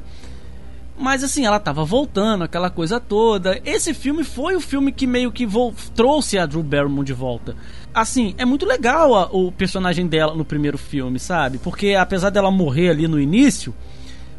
[0.96, 3.61] Mas assim, ela tava voltando, aquela coisa toda.
[3.64, 5.48] Esse filme foi o filme que meio que
[5.96, 7.57] trouxe a Drew Barrymore de volta.
[7.92, 11.59] Assim, é muito legal a- o personagem dela no primeiro filme, sabe?
[11.59, 13.74] Porque apesar dela morrer ali no início,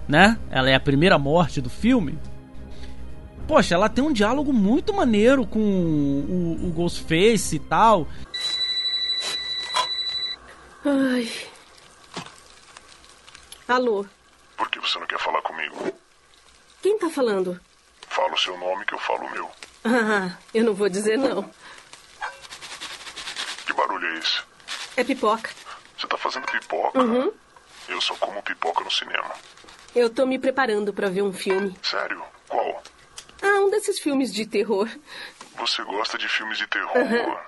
[0.08, 0.38] né?
[0.50, 2.18] Ela é a primeira morte do filme.
[3.46, 8.08] Poxa, ela tem um diálogo muito maneiro com o, o Ghostface e tal.
[10.86, 11.30] Ai.
[13.68, 14.06] Alô,
[14.58, 15.94] Por que você não quer falar comigo?
[16.82, 17.60] quem tá falando?
[18.10, 19.50] Fala o seu nome que eu falo o meu.
[19.86, 21.50] Ah, eu não vou dizer não.
[23.66, 24.42] Que barulho é esse?
[24.98, 25.50] É pipoca.
[25.98, 27.00] Você tá fazendo pipoca?
[27.00, 27.32] Uhum.
[27.88, 29.32] Eu só como pipoca no cinema.
[29.96, 31.76] Eu tô me preparando pra ver um filme.
[31.82, 32.22] Sério?
[32.48, 32.84] Qual?
[33.42, 34.90] Ah, um desses filmes de terror.
[35.56, 37.40] Você gosta de filmes de terror?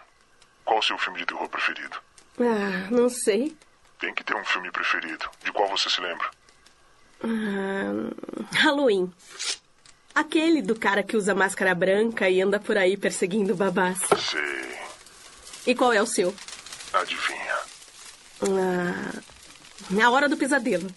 [0.63, 1.97] Qual o seu filme de terror preferido?
[2.39, 3.55] Ah, não sei.
[3.99, 5.29] Tem que ter um filme preferido.
[5.43, 6.29] De qual você se lembra?
[7.23, 9.11] Ah, Halloween.
[10.13, 13.97] Aquele do cara que usa máscara branca e anda por aí perseguindo babás.
[14.17, 14.77] Sei.
[15.67, 16.33] E qual é o seu?
[16.93, 17.57] Adivinha.
[18.41, 20.87] Ah, a Hora do Pesadelo.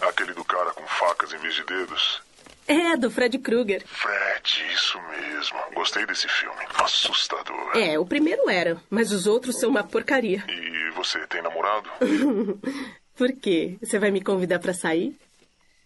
[0.00, 2.22] Aquele do cara com facas em vez de dedos?
[2.68, 3.86] É, do Fred Krueger.
[3.86, 5.58] Fred, isso mesmo.
[5.74, 6.58] Gostei desse filme.
[6.82, 7.76] Assustador.
[7.76, 10.44] É, o primeiro era, mas os outros são uma porcaria.
[10.48, 11.88] E você tem namorado?
[13.16, 13.78] Por quê?
[13.80, 15.16] Você vai me convidar pra sair?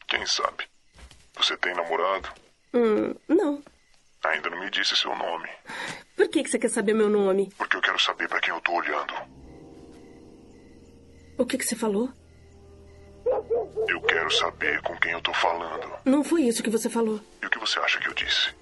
[0.08, 0.64] Quem sabe?
[1.36, 2.28] Você tem namorado?
[2.74, 3.62] Hum, não.
[4.24, 5.48] Ainda não me disse seu nome.
[6.16, 7.50] Por que, que você quer saber meu nome?
[7.56, 9.14] Porque eu quero saber pra quem eu tô olhando.
[11.38, 12.10] O que, que você falou?
[13.88, 15.90] Eu quero saber com quem eu tô falando.
[16.04, 17.20] Não foi isso que você falou.
[17.42, 18.54] E o que você acha que eu disse?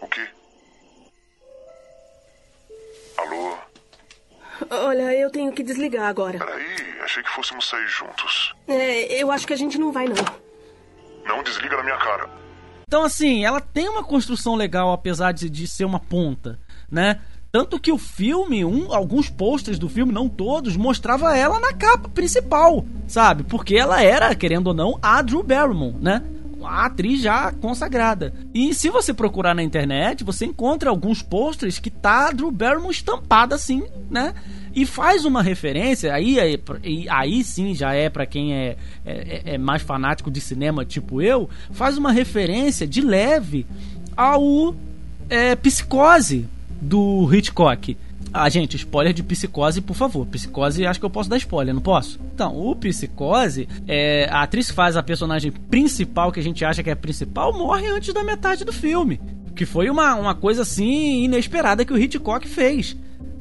[0.00, 0.28] O quê?
[3.18, 3.58] Alô?
[4.70, 6.38] Olha, eu tenho que desligar agora.
[6.38, 8.54] Peraí, achei que fôssemos sair juntos.
[8.68, 10.14] É, eu acho que a gente não vai, não.
[11.24, 12.28] Não desliga na minha cara.
[12.86, 16.58] Então, assim, ela tem uma construção legal, apesar de, de ser uma ponta,
[16.90, 17.20] né?
[17.52, 22.08] Tanto que o filme, um, alguns posters do filme, não todos, mostrava ela na capa
[22.08, 23.42] principal, sabe?
[23.42, 26.22] Porque ela era, querendo ou não, a Drew Barrymore, né?
[26.62, 28.32] A atriz já consagrada.
[28.54, 32.92] E se você procurar na internet, você encontra alguns posters que tá a Drew Barrymore
[32.92, 34.32] estampada assim, né?
[34.72, 36.62] E faz uma referência, aí, aí,
[37.08, 41.50] aí sim já é para quem é, é, é mais fanático de cinema, tipo eu,
[41.72, 43.66] faz uma referência de leve
[44.16, 44.76] ao
[45.28, 46.46] é, Psicose,
[46.80, 47.96] do Hitchcock.
[48.32, 50.26] Ah, gente, spoiler de Psicose, por favor.
[50.26, 52.20] Psicose, acho que eu posso dar spoiler, não posso?
[52.32, 56.90] Então, o Psicose, é, a atriz faz a personagem principal, que a gente acha que
[56.90, 59.20] é a principal, morre antes da metade do filme.
[59.56, 62.96] Que foi uma, uma coisa assim inesperada que o Hitchcock fez.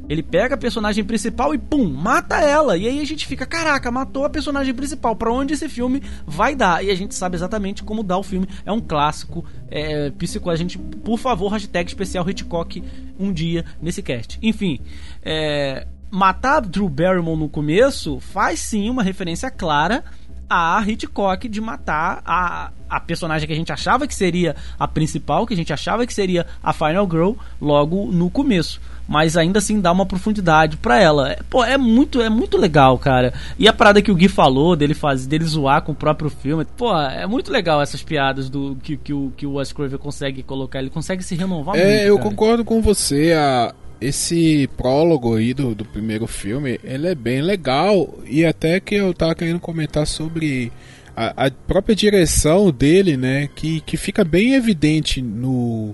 [0.10, 2.76] Ele pega a personagem principal e pum, mata ela.
[2.76, 5.16] E aí a gente fica, caraca, matou a personagem principal.
[5.16, 6.84] Para onde esse filme vai dar?
[6.84, 8.48] E a gente sabe exatamente como dar o filme.
[8.66, 9.46] É um clássico.
[9.70, 12.84] É, psico, a gente, por favor, hashtag especial Hitchcock
[13.20, 14.40] um dia nesse cast.
[14.42, 14.80] Enfim,
[15.22, 20.04] é, matar Drew Barrymore no começo faz sim uma referência clara
[20.50, 25.46] a Hitchcock de matar a, a personagem que a gente achava que seria a principal,
[25.46, 29.82] que a gente achava que seria a Final Girl logo no começo mas ainda assim
[29.82, 31.32] dá uma profundidade para ela.
[31.32, 33.34] É, pô, é muito, é muito legal, cara.
[33.58, 36.64] E a parada que o Gui falou dele faz, dele zoar com o próprio filme,
[36.78, 40.44] pô, é muito legal essas piadas do que, que o que o Wes Craven consegue
[40.44, 42.04] colocar, ele consegue se renovar é, muito.
[42.04, 42.30] eu cara.
[42.30, 48.18] concordo com você, a esse prólogo aí do, do primeiro filme, ele é bem legal
[48.26, 50.72] e até que eu tava querendo comentar sobre
[51.16, 55.94] a, a própria direção dele, né, que, que fica bem evidente no,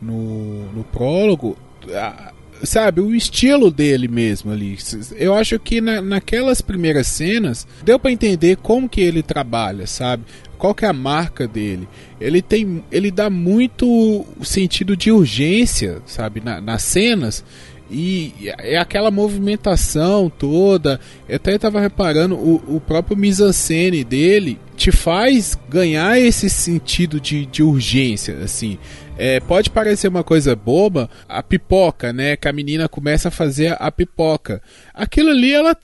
[0.00, 1.56] no, no prólogo,
[1.94, 2.32] a,
[2.64, 4.78] sabe, o estilo dele mesmo ali.
[5.16, 10.24] Eu acho que na, naquelas primeiras cenas deu para entender como que ele trabalha, sabe?
[10.62, 11.88] Qual que é a marca dele?
[12.20, 17.44] Ele tem, ele dá muito sentido de urgência, sabe, na, nas cenas.
[17.90, 21.00] E é aquela movimentação toda.
[21.28, 27.44] Eu até estava reparando, o, o próprio mise-en-scène dele te faz ganhar esse sentido de,
[27.44, 28.78] de urgência, assim.
[29.24, 32.34] É, pode parecer uma coisa boba, a pipoca, né?
[32.34, 34.60] Que a menina começa a fazer a pipoca.
[34.92, 35.76] Aquilo ali, ela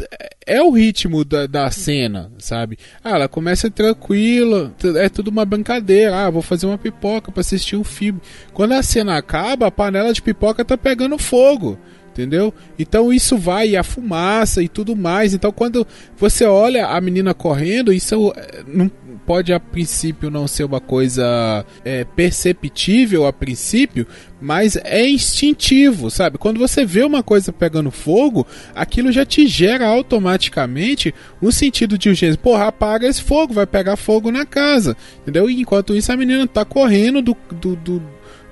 [0.44, 2.76] é o ritmo da, da cena, sabe?
[3.04, 6.16] Ah, ela começa tranquila, é tudo uma brincadeira.
[6.16, 8.20] Ah, vou fazer uma pipoca para assistir um filme.
[8.52, 11.78] Quando a cena acaba, a panela de pipoca tá pegando fogo
[12.18, 12.52] entendeu?
[12.76, 15.32] Então isso vai, a fumaça e tudo mais.
[15.32, 18.34] Então quando você olha a menina correndo, isso
[18.66, 18.90] não
[19.24, 24.06] pode a princípio não ser uma coisa é, perceptível a princípio,
[24.40, 26.38] mas é instintivo, sabe?
[26.38, 32.08] Quando você vê uma coisa pegando fogo, aquilo já te gera automaticamente um sentido de
[32.08, 32.40] urgência.
[32.40, 35.48] Porra, apaga esse fogo, vai pegar fogo na casa, entendeu?
[35.48, 38.02] E enquanto isso a menina tá correndo do, do, do,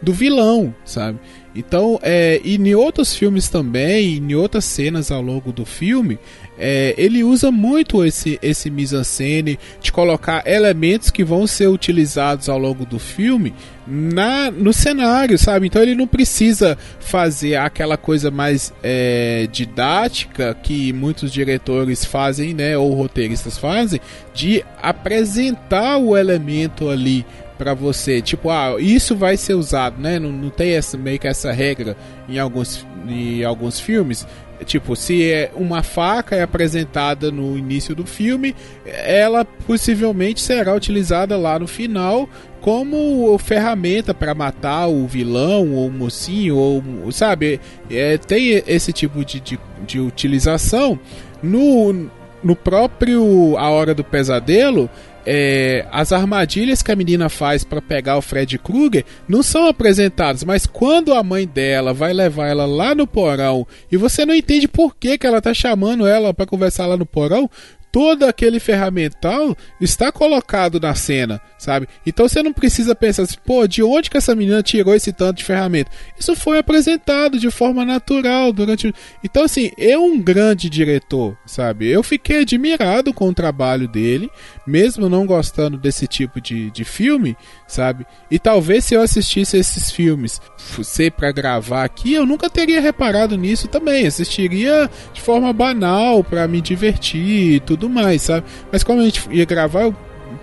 [0.02, 1.18] do vilão, sabe?
[1.56, 6.18] Então, é, e em outros filmes também, em outras cenas ao longo do filme,
[6.58, 12.58] é, ele usa muito esse, esse mise-en-scène de colocar elementos que vão ser utilizados ao
[12.58, 13.54] longo do filme
[13.86, 15.66] na, no cenário, sabe?
[15.66, 22.76] Então ele não precisa fazer aquela coisa mais é, didática que muitos diretores fazem, né?
[22.76, 24.00] Ou roteiristas fazem,
[24.34, 27.24] de apresentar o elemento ali
[27.56, 30.18] para você, tipo, ah, isso vai ser usado, né?
[30.18, 31.96] Não, não tem essa meio que essa regra
[32.28, 34.26] em alguns, em alguns filmes
[34.64, 38.54] Tipo, se é uma faca é apresentada no início do filme,
[38.86, 42.28] ela possivelmente será utilizada lá no final
[42.60, 47.60] como ferramenta para matar o vilão ou o mocinho, ou sabe?
[47.90, 50.98] É, tem esse tipo de, de, de utilização
[51.42, 52.08] no,
[52.42, 54.88] no próprio A Hora do Pesadelo
[55.26, 60.44] é, as armadilhas que a menina faz para pegar o Fred Krueger não são apresentadas,
[60.44, 64.68] mas quando a mãe dela vai levar ela lá no porão e você não entende
[64.68, 67.50] por que, que ela tá chamando ela para conversar lá no porão,
[67.96, 71.88] todo aquele ferramental está colocado na cena, sabe?
[72.04, 75.38] Então você não precisa pensar assim, pô, de onde que essa menina tirou esse tanto
[75.38, 75.90] de ferramenta?
[76.20, 78.94] Isso foi apresentado de forma natural durante.
[79.24, 81.88] Então, assim, é um grande diretor, sabe?
[81.88, 84.30] Eu fiquei admirado com o trabalho dele,
[84.66, 87.34] mesmo não gostando desse tipo de, de filme,
[87.66, 88.04] sabe?
[88.30, 90.38] E talvez se eu assistisse esses filmes,
[90.84, 94.06] sei para gravar aqui, eu nunca teria reparado nisso também.
[94.06, 98.46] Assistiria de forma banal para me divertir e tudo mais, sabe?
[98.70, 99.94] Mas como a gente ia gravar, eu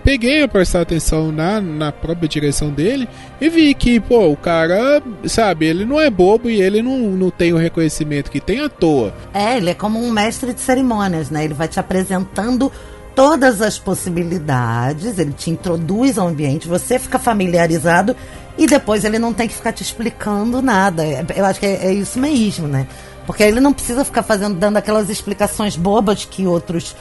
[0.02, 3.08] peguei a prestar atenção na, na própria direção dele
[3.40, 7.30] e vi que, pô, o cara, sabe, ele não é bobo e ele não, não
[7.30, 9.14] tem o reconhecimento que tem à toa.
[9.32, 11.44] É, ele é como um mestre de cerimônias, né?
[11.44, 12.70] Ele vai te apresentando
[13.14, 18.16] todas as possibilidades, ele te introduz ao ambiente, você fica familiarizado
[18.58, 21.04] e depois ele não tem que ficar te explicando nada.
[21.04, 22.86] É, eu acho que é, é isso mesmo, né?
[23.26, 26.94] Porque ele não precisa ficar fazendo, dando aquelas explicações bobas que outros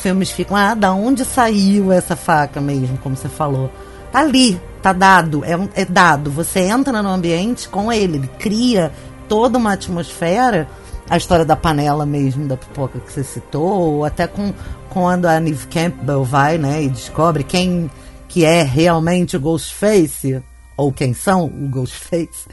[0.00, 0.56] filmes ficam.
[0.56, 3.70] Ah, da onde saiu essa faca mesmo, como você falou?
[4.10, 6.30] Tá ali, tá dado, é, é dado.
[6.30, 8.92] Você entra no ambiente com ele, ele cria
[9.28, 10.68] toda uma atmosfera.
[11.08, 14.54] A história da panela mesmo, da pipoca que você citou, ou até com
[14.90, 17.90] quando a Neve Campbell vai, né, e descobre quem
[18.28, 20.40] que é realmente o Ghostface,
[20.76, 22.46] ou quem são o Ghostface,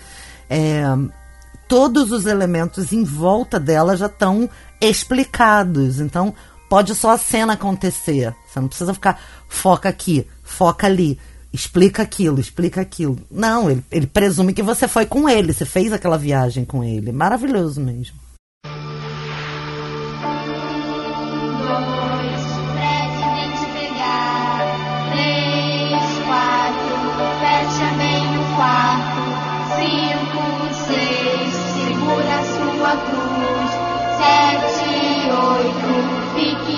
[0.49, 0.83] é,
[1.67, 4.49] todos os elementos em volta dela já estão
[4.81, 5.99] explicados.
[5.99, 6.33] Então,
[6.69, 8.33] pode só a cena acontecer.
[8.47, 11.19] Você não precisa ficar foca aqui, foca ali,
[11.51, 13.17] explica aquilo, explica aquilo.
[13.29, 17.11] Não, ele, ele presume que você foi com ele, você fez aquela viagem com ele.
[17.11, 18.26] Maravilhoso mesmo.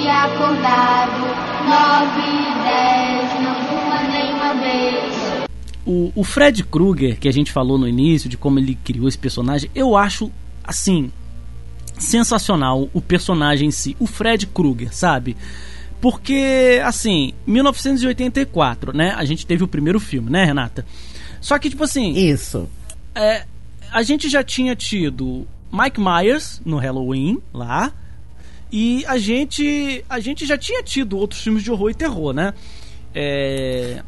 [0.09, 1.21] Acordado.
[1.69, 2.21] Nove,
[2.63, 5.47] dez, não durma nenhuma vez.
[5.85, 9.17] O, o Fred Krueger, que a gente falou no início, de como ele criou esse
[9.17, 10.31] personagem, eu acho,
[10.63, 11.11] assim,
[11.97, 15.35] sensacional o personagem em si, o Fred Krueger, sabe?
[16.01, 19.13] Porque, assim, 1984, né?
[19.17, 20.85] A gente teve o primeiro filme, né, Renata?
[21.41, 22.69] Só que, tipo assim, Isso.
[23.13, 23.45] é,
[23.91, 27.91] a gente já tinha tido Mike Myers no Halloween lá.
[28.71, 32.53] E a gente a gente já tinha tido outros filmes de horror e terror, né?
[33.13, 34.03] É,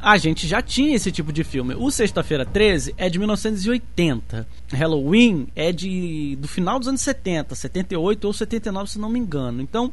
[0.00, 1.74] a gente já tinha esse tipo de filme.
[1.74, 4.46] O Sexta-feira 13 é de 1980.
[4.72, 9.62] Halloween é de do final dos anos 70, 78 ou 79, se não me engano.
[9.62, 9.92] Então,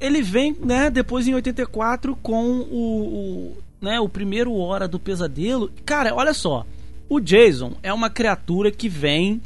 [0.00, 5.70] ele vem, né, depois em 84 com o, o, né, o primeiro Hora do Pesadelo.
[5.84, 6.66] Cara, olha só.
[7.08, 9.40] O Jason é uma criatura que vem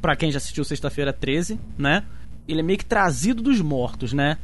[0.00, 2.04] Pra quem já assistiu Sexta-feira 13, né?
[2.48, 4.38] Ele é meio que trazido dos mortos, né?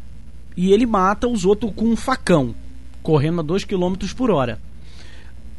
[0.56, 2.54] E ele mata os outros com um facão,
[3.02, 4.60] correndo a 2 km por hora.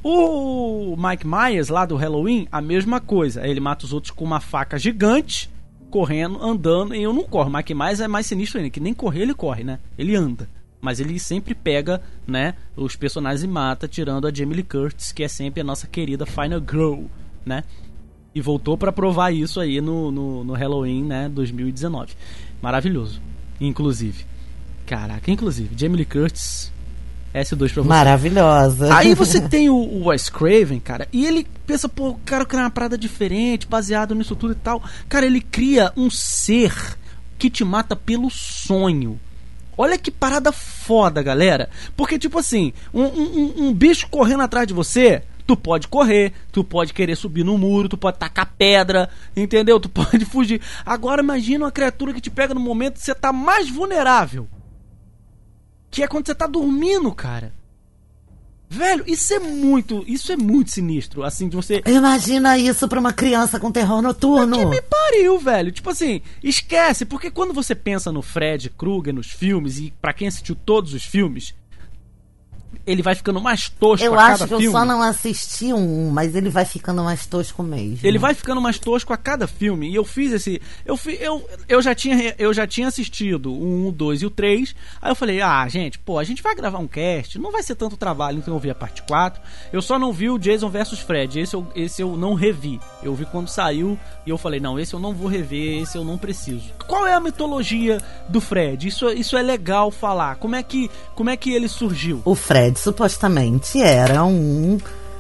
[0.03, 3.45] O Mike Myers, lá do Halloween, a mesma coisa.
[3.47, 5.49] Ele mata os outros com uma faca gigante,
[5.89, 6.93] correndo, andando.
[6.93, 7.49] E eu não corro.
[7.49, 9.79] Mike Myers é mais sinistro ainda, que nem correr ele corre, né?
[9.97, 10.47] Ele anda.
[10.79, 15.23] Mas ele sempre pega, né, os personagens e mata, tirando a Jamie Lee Curtis, que
[15.23, 17.05] é sempre a nossa querida Final Girl,
[17.43, 17.63] né?
[18.36, 22.11] E voltou pra provar isso aí no, no, no Halloween, né, 2019.
[22.61, 23.21] Maravilhoso.
[23.61, 24.25] Inclusive.
[24.86, 26.69] Caraca, inclusive, Jamie Lee Curtis,
[27.33, 27.88] S2 pra você.
[27.88, 28.93] Maravilhosa.
[28.93, 32.63] Aí você tem o, o Wes Craven, cara, e ele pensa, pô, o cara cria
[32.63, 34.83] uma parada diferente, baseado nisso tudo e tal.
[35.07, 36.75] Cara, ele cria um ser
[37.39, 39.17] que te mata pelo sonho.
[39.77, 41.69] Olha que parada foda, galera.
[41.95, 46.63] Porque, tipo assim, um- um- um bicho correndo atrás de você, tu pode correr, tu
[46.63, 49.79] pode querer subir no muro, tu pode tacar pedra, entendeu?
[49.79, 50.61] Tu pode fugir.
[50.85, 54.47] Agora imagina uma criatura que te pega no momento que você tá mais vulnerável.
[55.89, 57.53] Que é quando você tá dormindo, cara.
[58.67, 63.13] Velho, isso é muito, isso é muito sinistro, assim, de você Imagina isso pra uma
[63.13, 64.57] criança com terror noturno.
[64.57, 65.71] que me pariu, velho.
[65.71, 70.27] Tipo assim, esquece, porque quando você pensa no Fred Krueger nos filmes, e pra quem
[70.27, 71.53] assistiu todos os filmes,
[72.86, 74.71] ele vai ficando mais tosco Eu acho que eu filme.
[74.71, 77.99] só não assisti um, mas ele vai ficando mais tosco mesmo.
[78.03, 79.89] Ele vai ficando mais tosco a cada filme.
[79.89, 80.61] E eu fiz esse.
[80.86, 84.26] Eu, fi, eu, eu, já, tinha, eu já tinha assistido o 1, o 2 e
[84.26, 84.76] o 3.
[85.01, 87.76] Aí eu falei, ah, gente, pô, a gente vai gravar um cast, não vai ser
[87.76, 89.41] tanto trabalho, então eu vi a parte 4.
[89.71, 91.39] Eu só não vi o Jason vs Fred.
[91.39, 92.80] Esse eu, esse eu não revi.
[93.03, 96.03] Eu vi quando saiu e eu falei, não, esse eu não vou rever, esse eu
[96.03, 96.73] não preciso.
[96.88, 98.88] Qual é a mitologia do Fred?
[98.88, 100.36] Isso, isso é legal falar.
[100.36, 102.21] Como é que, como é que ele surgiu?
[102.26, 104.78] O Fred supostamente era um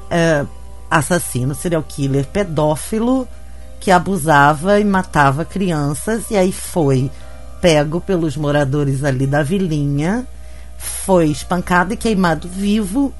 [0.09, 0.45] é,
[0.89, 3.27] assassino, serial killer, pedófilo
[3.79, 7.11] que abusava e matava crianças e aí foi
[7.61, 10.25] pego pelos moradores ali da vilinha,
[10.77, 13.13] foi espancado e queimado vivo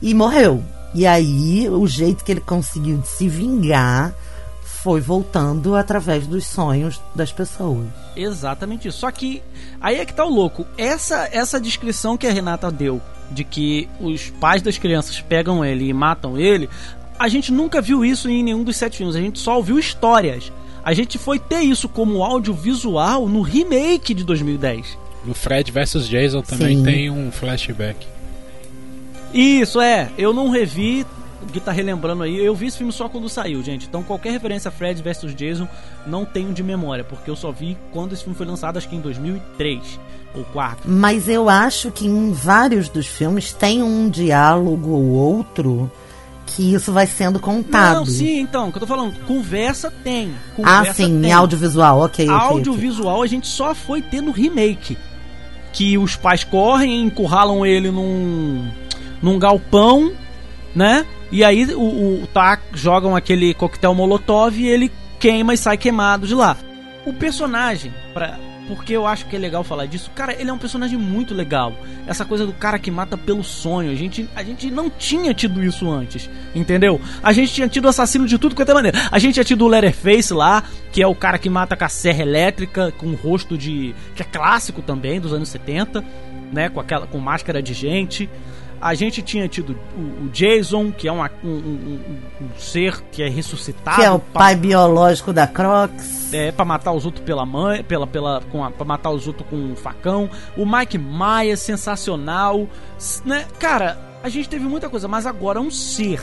[0.00, 0.62] e morreu.
[0.94, 4.14] E aí o jeito que ele conseguiu de se vingar
[4.62, 7.88] foi voltando através dos sonhos das pessoas.
[8.16, 8.98] Exatamente isso.
[8.98, 9.42] Só que
[9.80, 10.64] aí é que tá o louco.
[10.76, 13.00] Essa essa descrição que a Renata deu
[13.30, 16.68] de que os pais das crianças pegam ele e matam ele,
[17.18, 19.16] a gente nunca viu isso em nenhum dos sete filmes.
[19.16, 20.52] A gente só ouviu histórias.
[20.84, 24.96] A gente foi ter isso como audiovisual no remake de 2010.
[25.24, 26.84] No Fred vs Jason também Sim.
[26.84, 28.06] tem um flashback.
[29.34, 31.04] Isso é, eu não revi,
[31.42, 33.86] o que tá relembrando aí, eu vi esse filme só quando saiu, gente.
[33.86, 35.68] Então qualquer referência a Fred vs Jason
[36.06, 38.96] não tenho de memória, porque eu só vi quando esse filme foi lançado, acho que
[38.96, 40.00] em 2003
[40.34, 40.90] ou 4.
[40.90, 45.90] Mas eu acho que em vários dos filmes tem um diálogo ou outro
[46.46, 47.96] que isso vai sendo contado.
[47.96, 50.32] Não, sim, então, o que eu tô falando, conversa tem.
[50.34, 51.30] ah, Conversa sim, tem.
[51.30, 52.36] em audiovisual, ok, ok.
[52.36, 52.48] ok.
[52.56, 54.96] Audiovisual a gente só foi ter no remake.
[55.72, 58.70] Que os pais correm, encurralam ele num,
[59.22, 60.12] num galpão,
[60.74, 61.04] né?
[61.30, 66.26] E aí o, o tá, jogam aquele coquetel molotov e ele queima e sai queimado
[66.26, 66.56] de lá.
[67.04, 70.58] O personagem, pra, porque eu acho que é legal falar disso, cara, ele é um
[70.58, 71.72] personagem muito legal.
[72.06, 73.90] Essa coisa do cara que mata pelo sonho.
[73.90, 77.00] A gente, a gente não tinha tido isso antes, entendeu?
[77.22, 78.98] A gente tinha tido assassino de tudo quanto é maneira.
[79.10, 80.62] A gente tinha tido o Letterface lá,
[80.92, 83.94] que é o cara que mata com a serra elétrica, com o rosto de.
[84.14, 86.04] que é clássico também, dos anos 70,
[86.52, 86.68] né?
[86.68, 87.06] Com aquela.
[87.06, 88.28] com máscara de gente.
[88.80, 92.00] A gente tinha tido o, Jason, que é uma- um, um-
[92.42, 93.96] um- ser que é ressuscitado.
[93.96, 96.17] Que é o pai biológico da Crocs.
[96.32, 99.48] É, pra matar os outros pela mãe, pela, pela, com a, pra matar os outros
[99.48, 100.28] com um facão.
[100.56, 102.66] O Mike Myers, sensacional.
[103.24, 103.46] Né?
[103.58, 106.20] Cara, a gente teve muita coisa, mas agora um ser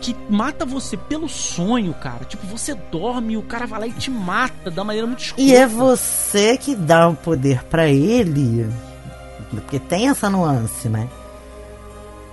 [0.00, 2.24] que mata você pelo sonho, cara.
[2.24, 5.42] Tipo, você dorme e o cara vai lá e te mata da maneira muito escura.
[5.42, 8.68] E é você que dá o poder pra ele.
[9.50, 11.08] Porque tem essa nuance, né?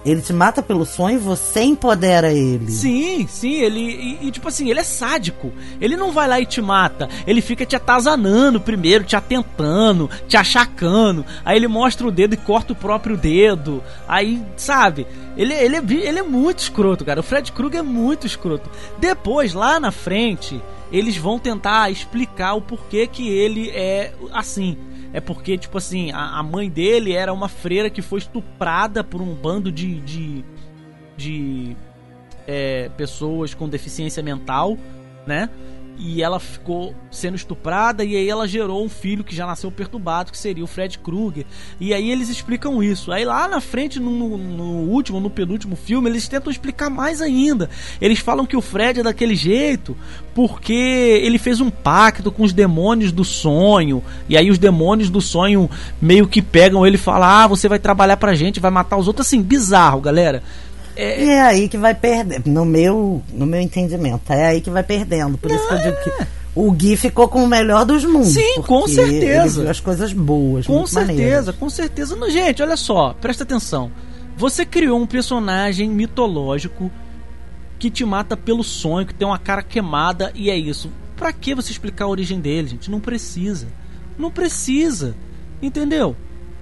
[0.03, 2.71] Ele te mata pelo sonho e você empodera ele.
[2.71, 3.79] Sim, sim, ele.
[3.79, 5.51] E, e, tipo assim, ele é sádico.
[5.79, 7.07] Ele não vai lá e te mata.
[7.27, 11.23] Ele fica te atazanando primeiro, te atentando, te achacando.
[11.45, 13.83] Aí ele mostra o dedo e corta o próprio dedo.
[14.07, 15.05] Aí, sabe?
[15.37, 17.19] Ele, ele, é, ele é muito escroto, cara.
[17.19, 18.69] O Fred Krueger é muito escroto.
[18.99, 20.61] Depois, lá na frente,
[20.91, 24.77] eles vão tentar explicar o porquê que ele é assim.
[25.13, 29.21] É porque, tipo assim, a, a mãe dele era uma freira que foi estuprada por
[29.21, 29.99] um bando de.
[30.01, 30.45] de,
[31.17, 31.75] de
[32.47, 34.77] é, pessoas com deficiência mental,
[35.25, 35.49] né?
[36.03, 40.31] E ela ficou sendo estuprada e aí ela gerou um filho que já nasceu perturbado,
[40.31, 41.45] que seria o Fred Krueger.
[41.79, 43.11] E aí eles explicam isso.
[43.11, 47.69] Aí lá na frente, no, no- último, no penúltimo filme, eles tentam explicar mais ainda.
[48.01, 49.95] Eles falam que o Fred é daquele jeito
[50.33, 54.03] porque ele fez um pacto com os demônios do sonho.
[54.27, 55.69] E aí os demônios do sonho
[56.01, 59.07] meio que pegam ele e falam: Ah, você vai trabalhar pra gente, vai matar os
[59.07, 59.27] outros.
[59.27, 60.41] Assim, bizarro, galera.
[60.97, 64.83] E é aí que vai perder, no meu, no meu entendimento, é aí que vai
[64.83, 65.37] perdendo.
[65.37, 68.33] Por isso que eu digo que o Gui ficou com o melhor dos mundos.
[68.33, 69.69] Sim, com certeza.
[69.69, 71.55] As coisas boas, Com certeza, maneiras.
[71.55, 72.15] com certeza.
[72.15, 73.91] Não, gente, olha só, presta atenção.
[74.37, 76.91] Você criou um personagem mitológico
[77.79, 80.91] que te mata pelo sonho, que tem uma cara queimada e é isso.
[81.15, 82.89] Pra que você explicar a origem dele, gente?
[82.91, 83.67] Não precisa.
[84.17, 85.15] Não precisa.
[85.61, 86.15] Entendeu?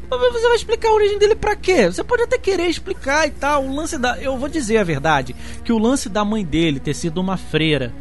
[0.10, 1.86] Mas Você vai explicar a origem dele pra quê?
[1.86, 3.66] Você pode até querer explicar e tal.
[3.66, 4.18] O lance da.
[4.20, 7.94] Eu vou dizer a verdade: que o lance da mãe dele ter sido uma freira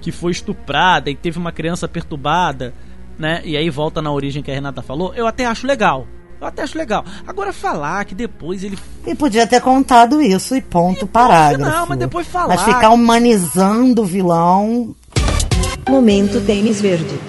[0.00, 2.74] que foi estuprada e teve uma criança perturbada,
[3.18, 3.42] né?
[3.44, 6.06] E aí volta na origem que a Renata falou, eu até acho legal.
[6.40, 7.04] Eu até acho legal.
[7.26, 8.78] Agora falar que depois ele.
[9.06, 11.70] E podia ter contado isso e ponto, parágrafo.
[11.70, 12.56] Não, mas depois falar.
[12.56, 14.96] Mas ficar humanizando o vilão.
[15.86, 17.20] Momento tênis verde.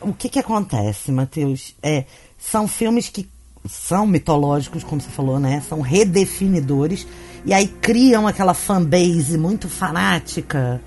[0.00, 1.74] O que que acontece, Matheus?
[1.82, 2.04] É,
[2.50, 3.28] são filmes que
[3.66, 5.62] são mitológicos, como você falou, né?
[5.66, 7.06] São redefinidores.
[7.44, 10.80] E aí criam aquela fanbase muito fanática.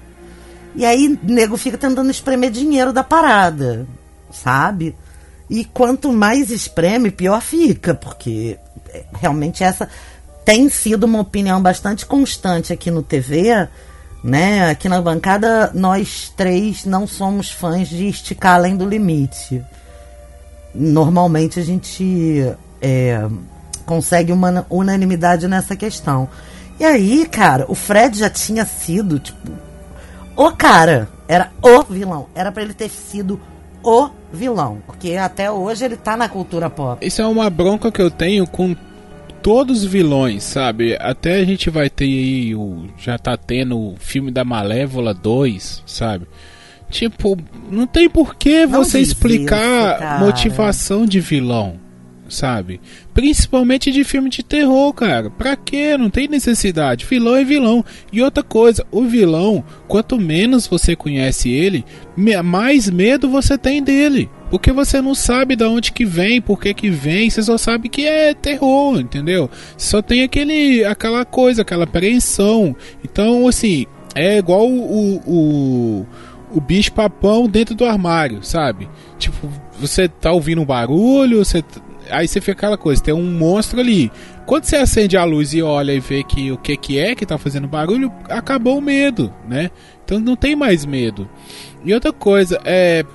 [0.76, 3.88] E aí nego fica tentando espremer dinheiro da parada,
[4.32, 4.96] sabe?
[5.50, 9.90] E quanto mais espreme, pior fica, porque é, realmente essa
[10.46, 13.68] tem sido uma opinião bastante constante aqui no TV,
[14.24, 14.70] né?
[14.70, 19.64] Aqui na bancada, nós três não somos fãs de esticar além do limite.
[20.78, 23.28] Normalmente a gente é,
[23.86, 26.30] consegue uma unanimidade nessa questão.
[26.80, 29.52] E aí, cara, o Fred já tinha sido, tipo,
[30.36, 31.10] o cara.
[31.28, 32.28] Era o vilão.
[32.36, 33.40] Era para ele ter sido
[33.84, 34.82] o vilão.
[34.86, 37.06] Porque até hoje ele tá na cultura pop.
[37.06, 38.76] Isso é uma bronca que eu tenho com
[39.42, 40.96] todos os vilões, sabe?
[41.00, 42.86] Até a gente vai ter aí o.
[42.98, 46.28] Já tá tendo o filme da Malévola 2, sabe?
[46.90, 47.38] Tipo,
[47.70, 51.76] não tem por que Não você explicar isso, motivação de vilão,
[52.30, 52.80] sabe?
[53.14, 55.30] Principalmente de filme de terror, cara.
[55.30, 55.98] Pra quê?
[55.98, 57.06] Não tem necessidade.
[57.06, 57.84] Vilão é vilão.
[58.12, 61.84] E outra coisa, o vilão, quanto menos você conhece ele,
[62.44, 64.30] mais medo você tem dele.
[64.50, 67.90] Porque você não sabe de onde que vem, por que que vem, você só sabe
[67.90, 69.50] que é terror, entendeu?
[69.78, 72.74] Só tem aquele, aquela coisa, aquela apreensão.
[73.04, 73.86] Então, assim,
[74.16, 76.08] é igual o, o, o
[76.62, 78.90] bicho papão dentro do armário, sabe?
[79.18, 81.64] Tipo, você tá ouvindo um barulho, você
[82.10, 84.12] aí você fica aquela coisa, tem um monstro ali.
[84.46, 87.26] Quando você acende a luz e olha e vê que o que que é que
[87.26, 89.70] tá fazendo barulho, acabou o medo, né?
[90.06, 91.30] Então não tem mais medo.
[91.84, 93.06] E outra coisa, é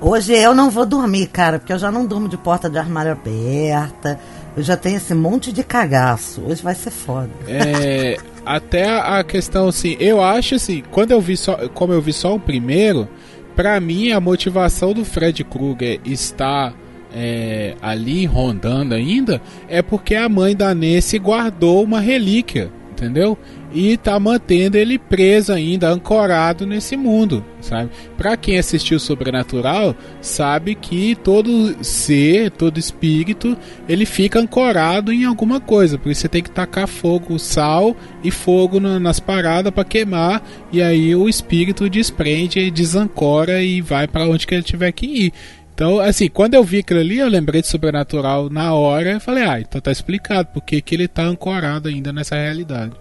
[0.00, 3.12] Hoje eu não vou dormir, cara, porque eu já não durmo de porta de armário
[3.12, 4.20] aberta.
[4.56, 6.42] Eu já tenho esse monte de cagaço.
[6.42, 7.30] Hoje vai ser foda.
[7.48, 12.12] É, até a questão assim, eu acho assim, quando eu vi só, como eu vi
[12.12, 13.08] só o primeiro,
[13.54, 16.74] pra mim a motivação do Fred Krueger estar
[17.14, 23.38] é, ali rondando ainda é porque a mãe da Nancy guardou uma relíquia, entendeu?
[23.76, 27.90] E tá mantendo ele preso ainda, ancorado nesse mundo, sabe?
[28.16, 33.56] Pra quem assistiu Sobrenatural, sabe que todo ser, todo espírito,
[33.88, 35.98] ele fica ancorado em alguma coisa.
[35.98, 40.40] Por isso você tem que tacar fogo, sal e fogo na- nas paradas pra queimar.
[40.72, 45.32] E aí o espírito desprende, desancora e vai pra onde que ele tiver que ir.
[45.74, 49.42] Então, assim, quando eu vi aquilo ali, eu lembrei de Sobrenatural na hora e falei,
[49.42, 52.92] ah, então tá explicado porque que ele tá ancorado ainda nessa realidade.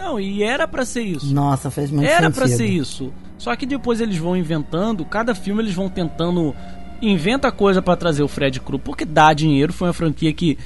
[0.00, 1.32] Não, e era pra ser isso.
[1.34, 3.12] Nossa, fez muito Era pra ser isso.
[3.36, 6.54] Só que depois eles vão inventando, cada filme eles vão tentando
[7.02, 10.58] inventa coisa pra trazer o Fred Krueger, porque dá dinheiro, foi uma franquia que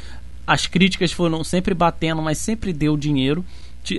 [0.47, 3.45] as críticas foram sempre batendo, mas sempre deu dinheiro.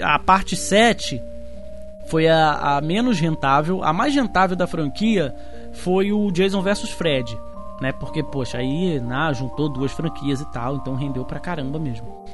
[0.01, 1.21] A parte 7
[2.07, 5.33] foi a, a menos rentável, a mais rentável da franquia
[5.73, 7.37] foi o Jason vs Fred,
[7.81, 7.91] né?
[7.91, 12.25] Porque poxa, aí, né, juntou duas franquias e tal, então rendeu pra caramba mesmo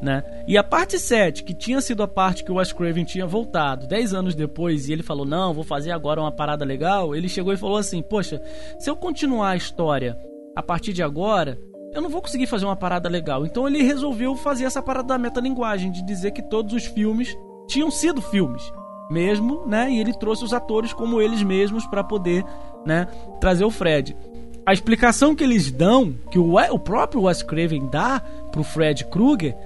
[0.00, 0.22] né?
[0.46, 3.86] E a parte 7, que tinha sido a parte que o Wes Craven tinha voltado
[3.86, 7.14] 10 anos depois e ele falou: "Não, vou fazer agora uma parada legal".
[7.14, 8.40] Ele chegou e falou assim: "Poxa,
[8.78, 10.16] se eu continuar a história
[10.54, 11.58] a partir de agora,
[11.92, 13.44] eu não vou conseguir fazer uma parada legal".
[13.46, 17.36] Então ele resolveu fazer essa parada da metalinguagem de dizer que todos os filmes
[17.66, 18.72] tinham sido filmes
[19.10, 19.90] mesmo, né?
[19.90, 22.44] E ele trouxe os atores como eles mesmos para poder,
[22.84, 23.06] né,
[23.40, 24.16] trazer o Fred.
[24.64, 28.20] A explicação que eles dão, que o, o próprio Wes Craven dá
[28.50, 29.56] pro Fred Krueger,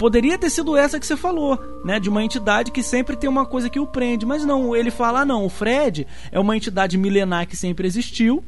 [0.00, 2.00] poderia ter sido essa que você falou, né?
[2.00, 4.24] De uma entidade que sempre tem uma coisa que o prende.
[4.24, 8.42] Mas não, ele fala, ah, não, o Fred é uma entidade milenar que sempre existiu.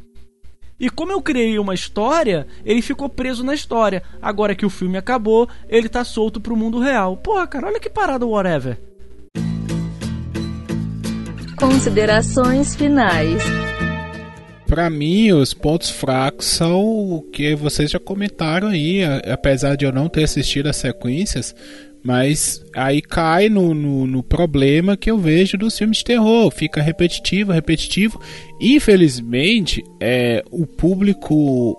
[0.81, 4.03] E como eu criei uma história, ele ficou preso na história.
[4.23, 7.19] Agora que o filme acabou, ele tá solto pro mundo real.
[7.19, 8.81] Porra, cara, olha que parada whatever.
[11.59, 13.43] Considerações finais.
[14.73, 19.01] Pra mim, os pontos fracos são o que vocês já comentaram aí,
[19.31, 21.55] apesar de eu não ter assistido as sequências,
[22.03, 26.81] mas aí cai no, no, no problema que eu vejo dos filmes de terror, fica
[26.81, 28.19] repetitivo, repetitivo.
[28.59, 31.77] Infelizmente, é, o público,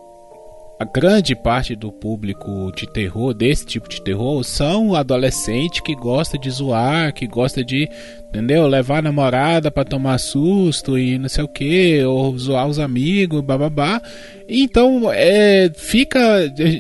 [0.80, 6.38] a grande parte do público de terror, desse tipo de terror, são adolescentes que gosta
[6.38, 7.88] de zoar, que gosta de,
[8.28, 8.68] entendeu?
[8.68, 13.42] Levar a namorada pra tomar susto e não sei o que, ou zoar os amigos,
[13.42, 14.02] bababá.
[14.50, 16.20] Então, é, fica,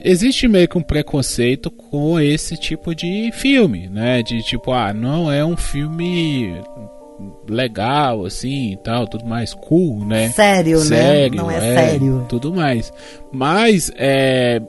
[0.04, 4.22] existe meio que um preconceito com esse tipo de filme, né?
[4.24, 6.62] De tipo, ah, não é um filme
[7.48, 10.30] legal, assim, e tal, tudo mais cool, né?
[10.30, 10.86] Sério, né?
[10.86, 12.26] Sério, Não é sério.
[12.28, 12.92] Tudo mais.
[13.32, 14.62] Mas, é,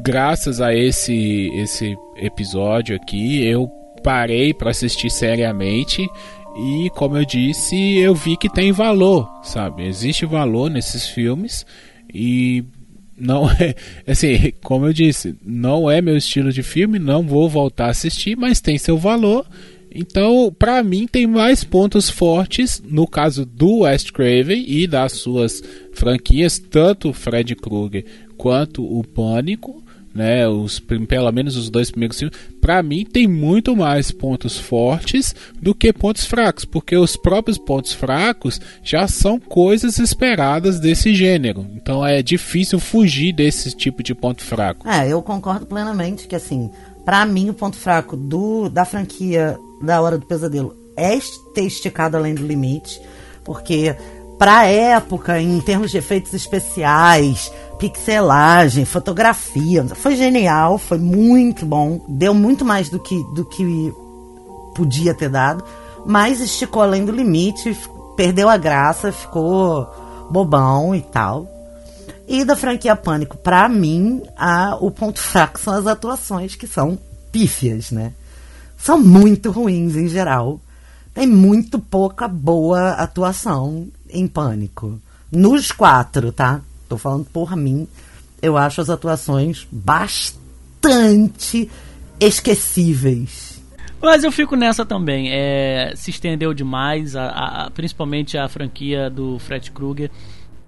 [0.00, 3.68] graças a esse, esse episódio aqui, eu
[4.02, 6.08] parei para assistir seriamente
[6.56, 9.86] e, como eu disse, eu vi que tem valor, sabe?
[9.86, 11.66] Existe valor nesses filmes
[12.12, 12.64] e
[13.16, 13.74] não é
[14.06, 18.36] assim, como eu disse, não é meu estilo de filme, não vou voltar a assistir,
[18.36, 19.46] mas tem seu valor.
[19.94, 25.62] Então, pra mim tem mais pontos fortes no caso do West Craven e das suas
[25.92, 28.04] franquias, tanto o Fred Krueger
[28.36, 29.82] quanto o Pânico,
[30.14, 35.34] né, os, pelo menos os dois primeiros filmes, pra mim tem muito mais pontos fortes
[35.60, 41.66] do que pontos fracos, porque os próprios pontos fracos já são coisas esperadas desse gênero.
[41.74, 44.88] Então é difícil fugir desse tipo de ponto fraco.
[44.88, 46.70] É, eu concordo plenamente que, assim,
[47.04, 51.18] pra mim o ponto fraco do, da franquia da Hora do Pesadelo é
[51.54, 53.00] ter esticado além do limite,
[53.44, 53.96] porque
[54.38, 62.34] pra época, em termos de efeitos especiais, pixelagem, fotografia, foi genial, foi muito bom, deu
[62.34, 63.92] muito mais do que, do que
[64.74, 65.64] podia ter dado,
[66.04, 67.76] mas esticou além do limite,
[68.16, 69.86] perdeu a graça, ficou
[70.30, 71.46] bobão e tal.
[72.26, 76.98] E da franquia Pânico, pra mim, a, o ponto fraco são as atuações, que são
[77.32, 78.12] pífias, né?
[78.78, 80.58] São muito ruins em geral.
[81.12, 84.98] Tem muito pouca boa atuação em Pânico.
[85.30, 86.62] Nos quatro, tá?
[86.88, 87.86] Tô falando por mim.
[88.40, 91.68] Eu acho as atuações bastante
[92.20, 93.60] esquecíveis.
[94.00, 95.28] Mas eu fico nessa também.
[95.32, 97.26] É, se estendeu demais, a-
[97.66, 100.10] a- principalmente a franquia do Fred Krueger.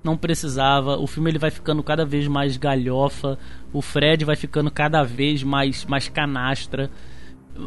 [0.03, 0.97] Não precisava.
[0.99, 3.39] O filme ele vai ficando cada vez mais galhofa.
[3.73, 6.91] O Fred vai ficando cada vez mais, mais canastra.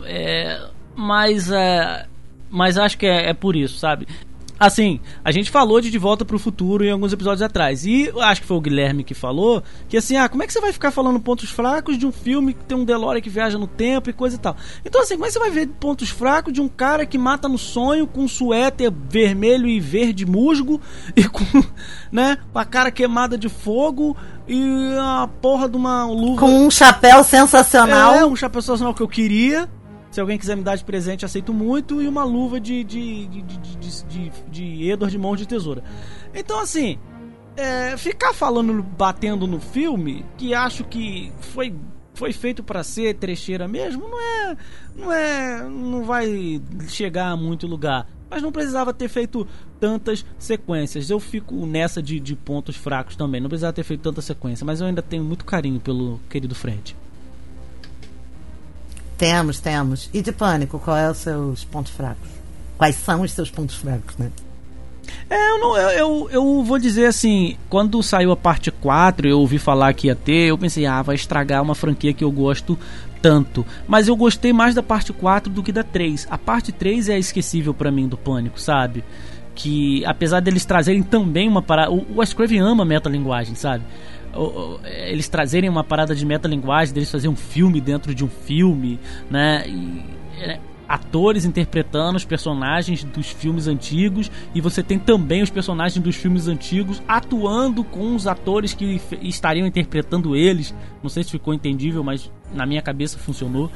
[0.05, 2.05] É, mas, é,
[2.49, 4.07] mas acho que é, é por isso, sabe?
[4.59, 7.85] Assim, a gente falou de De Volta pro Futuro em alguns episódios atrás.
[7.85, 10.61] E acho que foi o Guilherme que falou que assim, ah, como é que você
[10.61, 13.67] vai ficar falando pontos fracos de um filme que tem um DeLorean que viaja no
[13.67, 14.55] tempo e coisa e tal?
[14.85, 17.49] Então assim, como é que você vai ver pontos fracos de um cara que mata
[17.49, 20.79] no sonho com um suéter vermelho e verde musgo
[21.13, 21.43] e com,
[22.09, 24.15] né, com a cara queimada de fogo
[24.47, 28.13] e a porra de uma luva Com um chapéu sensacional.
[28.13, 29.67] é, um chapéu sensacional que eu queria.
[30.13, 31.99] Se alguém quiser me dar de presente, aceito muito.
[31.99, 35.83] E uma luva de, de, de, de, de, de, Edward de mão de tesoura.
[36.35, 36.99] Então, assim,
[37.57, 41.73] é, ficar falando, batendo no filme, que acho que foi,
[42.13, 44.57] foi feito pra ser trecheira mesmo, não é.
[44.95, 45.63] Não é.
[45.63, 48.07] Não vai chegar a muito lugar.
[48.29, 49.47] Mas não precisava ter feito
[49.79, 51.09] tantas sequências.
[51.09, 53.41] Eu fico nessa de, de pontos fracos também.
[53.41, 54.63] Não precisava ter feito tanta sequência.
[54.63, 56.95] Mas eu ainda tenho muito carinho pelo querido Fred.
[59.17, 60.09] Temos, temos.
[60.13, 62.29] E de pânico, qual é os seus pontos fracos?
[62.77, 64.31] Quais são os seus pontos fracos, né?
[65.29, 69.39] É, eu, não, eu, eu, eu vou dizer assim, quando saiu a parte 4, eu
[69.39, 72.77] ouvi falar que ia ter, eu pensei, ah, vai estragar uma franquia que eu gosto
[73.21, 73.65] tanto.
[73.87, 76.27] Mas eu gostei mais da parte 4 do que da 3.
[76.29, 79.03] A parte 3 é esquecível pra mim do Pânico, sabe?
[79.55, 81.91] Que apesar deles trazerem também uma parada.
[81.91, 83.83] O, o Wes Craven ama metalinguagem, sabe?
[84.83, 89.63] Eles trazerem uma parada de metalinguagem, deles fazer um filme dentro de um filme, né?
[89.67, 90.03] E,
[90.39, 96.15] é, atores interpretando os personagens dos filmes antigos e você tem também os personagens dos
[96.15, 100.73] filmes antigos atuando com os atores que estariam interpretando eles.
[101.01, 103.71] Não sei se ficou entendível, mas na minha cabeça funcionou.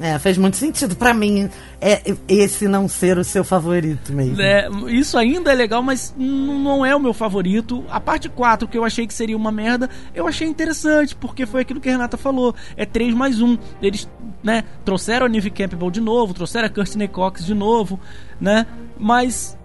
[0.00, 4.40] É, fez muito sentido pra mim é, esse não ser o seu favorito mesmo.
[4.40, 7.84] É, isso ainda é legal, mas não é o meu favorito.
[7.90, 11.60] A parte 4, que eu achei que seria uma merda, eu achei interessante, porque foi
[11.60, 12.54] aquilo que a Renata falou.
[12.76, 13.58] É 3 mais 1.
[13.82, 14.08] Eles,
[14.42, 18.00] né, trouxeram a Neve Campbell de novo, trouxeram a Kirsten Cox de novo,
[18.40, 18.66] né?
[18.98, 19.56] Mas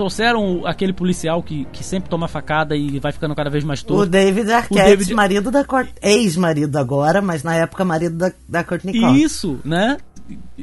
[0.00, 3.84] trouxeram aquele policial que, que sempre toma facada e vai ficando cada vez mais O
[3.84, 4.06] torto.
[4.10, 5.90] David Arquette, David- marido da Court...
[6.00, 9.18] ex-marido agora, mas na época marido da, da Courtney Cox.
[9.18, 9.98] Isso, né?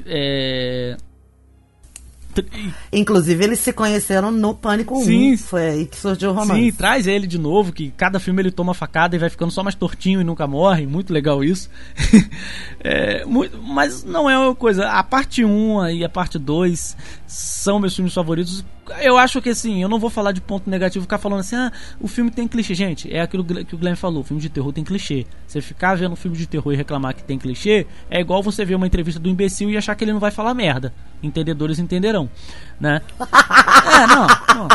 [0.07, 0.97] É...
[2.93, 5.03] Inclusive, eles se conheceram no Pânico 1.
[5.05, 5.37] Sim.
[5.37, 6.53] Foi aí que surgiu o romance.
[6.61, 9.63] Sim, traz ele de novo, que cada filme ele toma facada e vai ficando só
[9.63, 10.85] mais tortinho e nunca morre.
[10.87, 11.69] Muito legal isso.
[12.79, 14.87] É, muito- mas não é uma coisa.
[14.87, 18.63] A parte 1 e a parte 2 são meus filmes favoritos.
[19.01, 21.71] Eu acho que assim, eu não vou falar de ponto negativo, ficar falando assim, ah,
[21.99, 22.73] o filme tem clichê.
[22.73, 25.25] Gente, é aquilo que o Glenn falou: filme de terror tem clichê.
[25.47, 28.63] Você ficar vendo um filme de terror e reclamar que tem clichê, é igual você
[28.65, 30.93] ver uma entrevista do imbecil e achar que ele não vai falar merda.
[31.21, 32.29] Entendedores entenderão,
[32.79, 33.01] né?
[33.19, 34.67] é, não, não.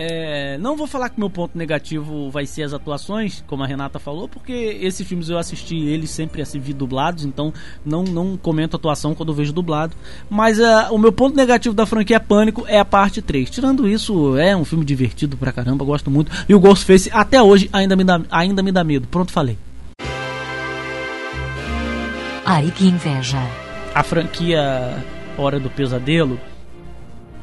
[0.00, 3.98] É, não vou falar que meu ponto negativo vai ser as atuações, como a Renata
[3.98, 7.52] falou, porque esses filmes eu assisti eles sempre assim, vi dublados, então
[7.84, 9.96] não, não comento atuação quando eu vejo dublado.
[10.30, 13.50] Mas ah, o meu ponto negativo da franquia Pânico é a parte 3.
[13.50, 16.30] Tirando isso, é um filme divertido pra caramba, gosto muito.
[16.48, 19.08] E o Ghostface até hoje ainda me dá, ainda me dá medo.
[19.08, 19.58] Pronto, falei.
[22.46, 23.38] Ai, que inveja.
[23.92, 24.96] a franquia
[25.36, 26.38] Hora do Pesadelo,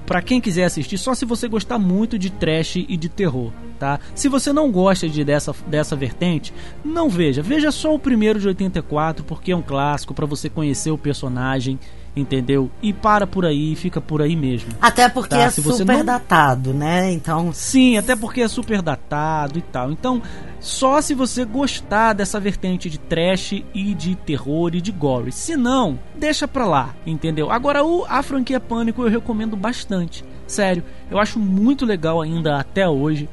[0.05, 3.99] pra quem quiser assistir, só se você gostar muito de trash e de terror, tá?
[4.13, 6.53] Se você não gosta de dessa, dessa vertente,
[6.83, 7.41] não veja.
[7.41, 11.79] Veja só o primeiro de 84, porque é um clássico pra você conhecer o personagem
[12.15, 12.69] entendeu?
[12.81, 14.69] E para por aí, fica por aí mesmo.
[14.81, 17.11] Até porque Tá, é se você super não- datado, né?
[17.11, 19.91] Então, Sim, até porque é super datado e tal.
[19.91, 20.21] Então,
[20.59, 25.31] só se você gostar dessa vertente de trash e de terror e de gore.
[25.31, 27.51] Se não, deixa pra lá, entendeu?
[27.51, 30.23] Agora, o, a franquia Pânico eu recomendo bastante.
[30.47, 33.27] Sério, eu acho muito legal ainda até hoje.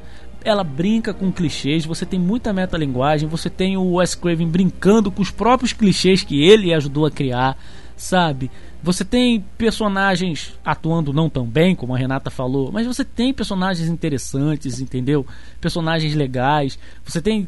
[0.45, 5.21] Ela brinca com clichês, você tem muita metalinguagem, você tem o Wes Craven brincando com
[5.21, 7.55] os próprios clichês que ele ajudou a criar,
[7.95, 8.51] sabe?
[8.83, 13.87] Você tem personagens atuando não tão bem, como a Renata falou, mas você tem personagens
[13.87, 15.25] interessantes, entendeu?
[15.61, 16.77] Personagens legais.
[17.05, 17.47] Você tem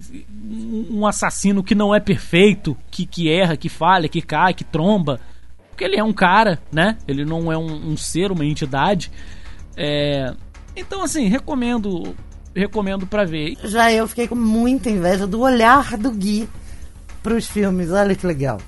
[0.90, 5.20] um assassino que não é perfeito, que, que erra, que falha, que cai, que tromba.
[5.70, 6.98] Porque ele é um cara, né?
[7.06, 9.12] Ele não é um, um ser, uma entidade.
[9.76, 10.34] É...
[10.74, 12.16] Então, assim, recomendo.
[12.56, 13.58] Recomendo pra ver.
[13.66, 16.48] já eu fiquei com muita inveja do olhar do Gui
[17.22, 17.92] pros filmes.
[17.92, 18.62] Olha que legal.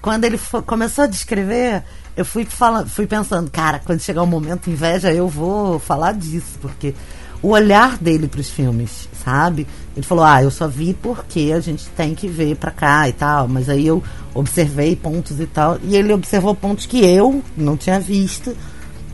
[0.00, 1.82] Quando ele começou a descrever,
[2.16, 6.58] eu fui, fala, fui pensando, cara, quando chegar o momento inveja, eu vou falar disso,
[6.60, 6.94] porque
[7.42, 9.66] o olhar dele pros filmes, sabe?
[9.94, 13.12] Ele falou, ah, eu só vi porque a gente tem que ver pra cá e
[13.12, 17.76] tal, mas aí eu observei pontos e tal, e ele observou pontos que eu não
[17.76, 18.56] tinha visto,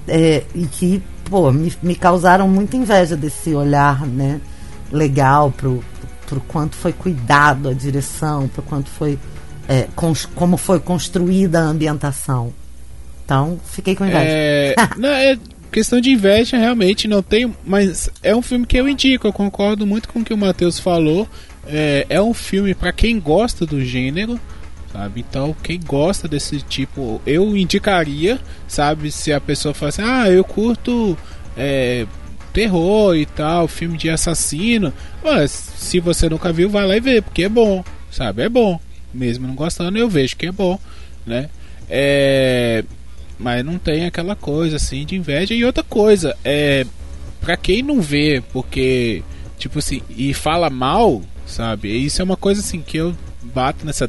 [0.06, 4.40] é, e que, pô, me, me causaram muita inveja desse olhar, né,
[4.92, 5.82] legal pro,
[6.26, 9.18] pro quanto foi cuidado a direção, pro quanto foi,
[9.70, 12.52] é, cons- como foi construída a ambientação.
[13.24, 14.24] Então, fiquei com inveja.
[14.26, 15.38] É, não, é
[15.70, 17.54] questão de inveja, realmente não tem.
[17.64, 20.80] Mas é um filme que eu indico, eu concordo muito com o que o Matheus
[20.80, 21.28] falou.
[21.66, 24.40] É, é um filme para quem gosta do gênero,
[24.92, 25.20] sabe?
[25.20, 29.12] Então, quem gosta desse tipo, eu indicaria, sabe?
[29.12, 31.16] Se a pessoa fala assim, ah, eu curto
[31.56, 32.04] é,
[32.52, 34.92] terror e tal, filme de assassino.
[35.22, 38.42] Mas se você nunca viu, vai lá e vê, porque é bom, sabe?
[38.42, 38.80] É bom.
[39.12, 40.78] Mesmo não gostando, eu vejo que é bom,
[41.26, 41.48] né?
[41.88, 42.84] É,
[43.38, 45.54] mas não tem aquela coisa assim de inveja.
[45.54, 46.86] E outra coisa, é
[47.40, 49.22] para quem não vê, porque
[49.58, 51.88] tipo assim, e fala mal, sabe?
[51.88, 54.08] Isso é uma coisa assim que eu bato nessa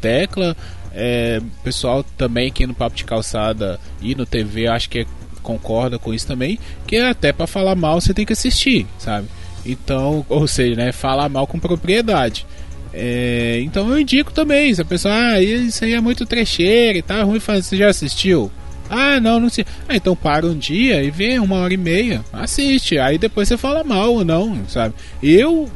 [0.00, 0.56] tecla.
[0.92, 5.06] É, pessoal também aqui no Papo de Calçada e no TV, acho que é-
[5.40, 9.28] concorda com isso também, que até para falar mal você tem que assistir, sabe?
[9.64, 12.44] Então, ou seja, né, falar mal com propriedade.
[12.92, 17.02] É, então eu indico também, se a pessoa, ah, isso aí é muito trecheiro e
[17.02, 18.50] tá ruim, fazer, você já assistiu?
[18.88, 19.64] Ah, não, não sei.
[19.88, 23.56] Ah, então para um dia e vê uma hora e meia, assiste, aí depois você
[23.56, 24.94] fala mal ou não, sabe?
[25.22, 25.70] Eu,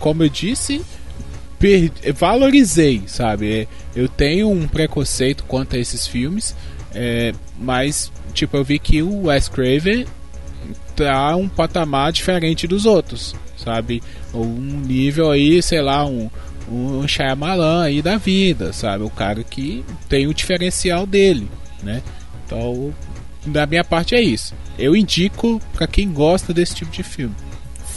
[0.00, 0.82] como eu disse,
[2.14, 3.60] valorizei, sabe?
[3.60, 6.54] É, Eu tenho um preconceito quanto a esses filmes,
[6.94, 10.04] é, mas, tipo, eu vi que o Wes Craven
[10.94, 14.02] tá um patamar diferente dos outros, sabe?
[14.34, 16.28] Um nível aí, sei lá, um,
[16.70, 19.04] um Shyamalan aí da vida, sabe?
[19.04, 21.50] O cara que tem o diferencial dele,
[21.82, 22.02] né?
[22.44, 22.92] Então,
[23.46, 24.54] da minha parte é isso.
[24.78, 27.34] Eu indico pra quem gosta desse tipo de filme.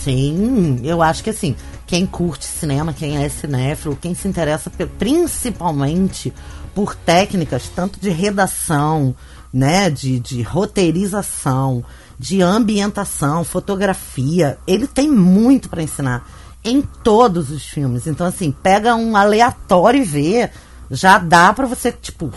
[0.03, 1.55] Sim, eu acho que assim,
[1.86, 6.34] quem curte cinema, quem é cinéfilo, quem se interessa principalmente
[6.74, 9.15] por técnicas tanto de redação,
[9.51, 11.84] né, de, de roteirização,
[12.17, 16.26] de ambientação, fotografia, ele tem muito para ensinar
[16.64, 18.07] em todos os filmes.
[18.07, 20.49] Então assim, pega um aleatório e vê,
[20.89, 22.32] já dá para você tipo,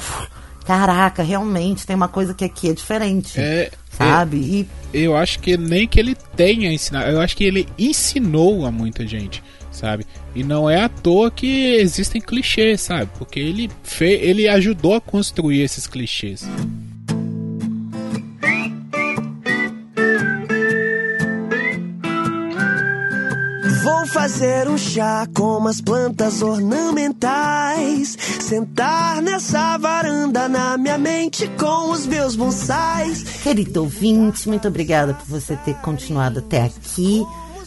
[0.65, 3.41] caraca, realmente tem uma coisa que aqui é diferente.
[3.41, 4.37] É, sabe?
[4.37, 8.71] E eu acho que nem que ele tenha ensinado, eu acho que ele ensinou a
[8.71, 10.07] muita gente, sabe?
[10.35, 13.11] E não é à toa que existem clichês, sabe?
[13.19, 14.05] Porque ele fe...
[14.05, 16.47] ele ajudou a construir esses clichês.
[23.83, 28.17] Vou fazer um chá com umas plantas ornamentais.
[28.41, 33.25] Sentar nessa varanda na minha mente com os meus bonsais.
[33.43, 37.27] Querido ouvinte, muito obrigada por você ter continuado até aqui.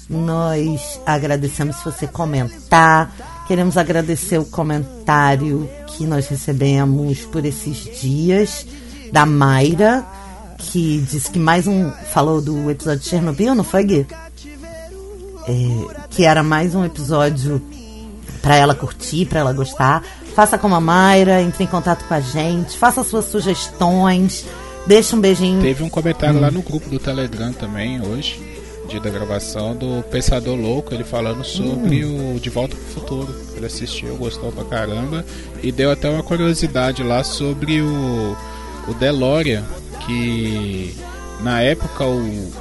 [0.09, 3.11] Nós agradecemos se você comentar.
[3.45, 8.65] Queremos agradecer o comentário que nós recebemos por esses dias
[9.11, 10.05] da Mayra,
[10.57, 11.91] que disse que mais um.
[12.13, 14.07] falou do episódio de Chernobyl, não foi, Gui?
[15.47, 17.61] É, que era mais um episódio
[18.41, 20.03] para ela curtir, para ela gostar.
[20.35, 24.45] Faça como a Mayra, entre em contato com a gente, faça suas sugestões,
[24.85, 25.61] deixa um beijinho.
[25.61, 28.39] Teve um comentário lá no grupo do Telegram também hoje,
[28.87, 33.35] dia da gravação, do Pensador Louco, ele falando sobre o De Volta pro Futuro.
[33.55, 35.25] Ele assistiu, gostou pra caramba
[35.63, 38.35] e deu até uma curiosidade lá sobre o,
[38.87, 39.63] o DeLorean,
[40.05, 40.95] que
[41.41, 42.51] na época o,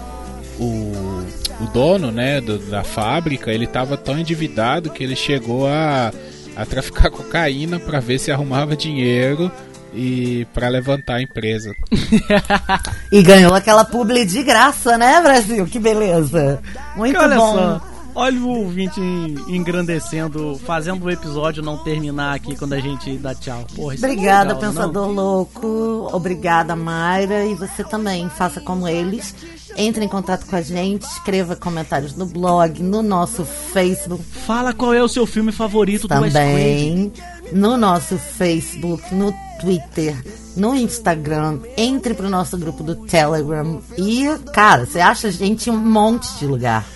[0.59, 1.25] o,
[1.61, 6.13] o dono né, do- da fábrica ele estava tão endividado que ele chegou a,
[6.57, 9.51] a traficar cocaína para ver se arrumava dinheiro
[9.93, 11.73] e para levantar a empresa.
[13.13, 15.65] E ganhou aquela publi de graça, né, Brasil?
[15.67, 16.61] Que beleza.
[16.97, 17.53] Muito Olha bom.
[17.55, 17.81] só,
[18.15, 23.35] olha o ouvinte en- engrandecendo, fazendo o episódio não terminar aqui quando a gente dá
[23.35, 23.65] tchau.
[23.75, 24.73] Porra, é Obrigada, legal, não?
[24.75, 26.09] Pensador Louco.
[26.13, 27.45] Obrigada, Mayra.
[27.45, 29.35] E você também, faça como eles.
[29.77, 34.95] Entre em contato com a gente, escreva comentários no blog, no nosso Facebook Fala qual
[34.95, 37.11] é o seu filme favorito do Wes Craven.
[37.11, 37.13] também,
[37.53, 40.15] no nosso Facebook, no Twitter,
[40.57, 41.59] no Instagram.
[41.77, 43.81] Entre pro nosso grupo do Telegram.
[43.99, 46.87] E, cara, você acha a gente em um monte de lugar.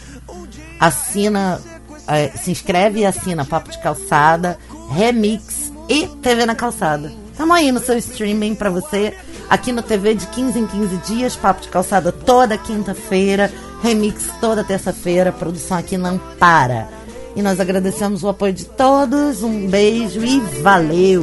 [0.79, 1.61] Assina,
[2.07, 4.59] eh, se inscreve e assina Papo de Calçada,
[4.91, 7.13] Remix e TV na Calçada.
[7.37, 9.15] Tamo aí no seu streaming pra você.
[9.49, 13.53] Aqui no TV de 15 em 15 dias, Papo de Calçada toda quinta-feira,
[13.83, 15.33] Remix toda terça-feira.
[15.33, 16.89] Produção aqui não para.
[17.35, 19.43] E nós agradecemos o apoio de todos.
[19.43, 21.23] Um beijo e valeu!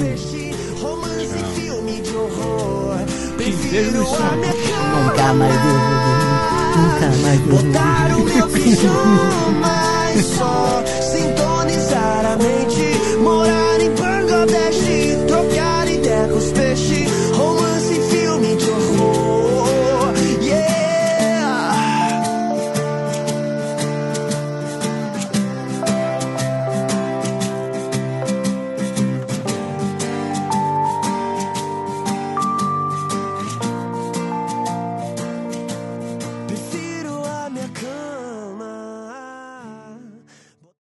[4.96, 5.95] Nunca mais livre.
[6.76, 15.88] Nunca mais Botar o meu pijama e só sintonizar a mente Morar em Bangladesh, trocar
[15.88, 17.25] ideia com os peixes.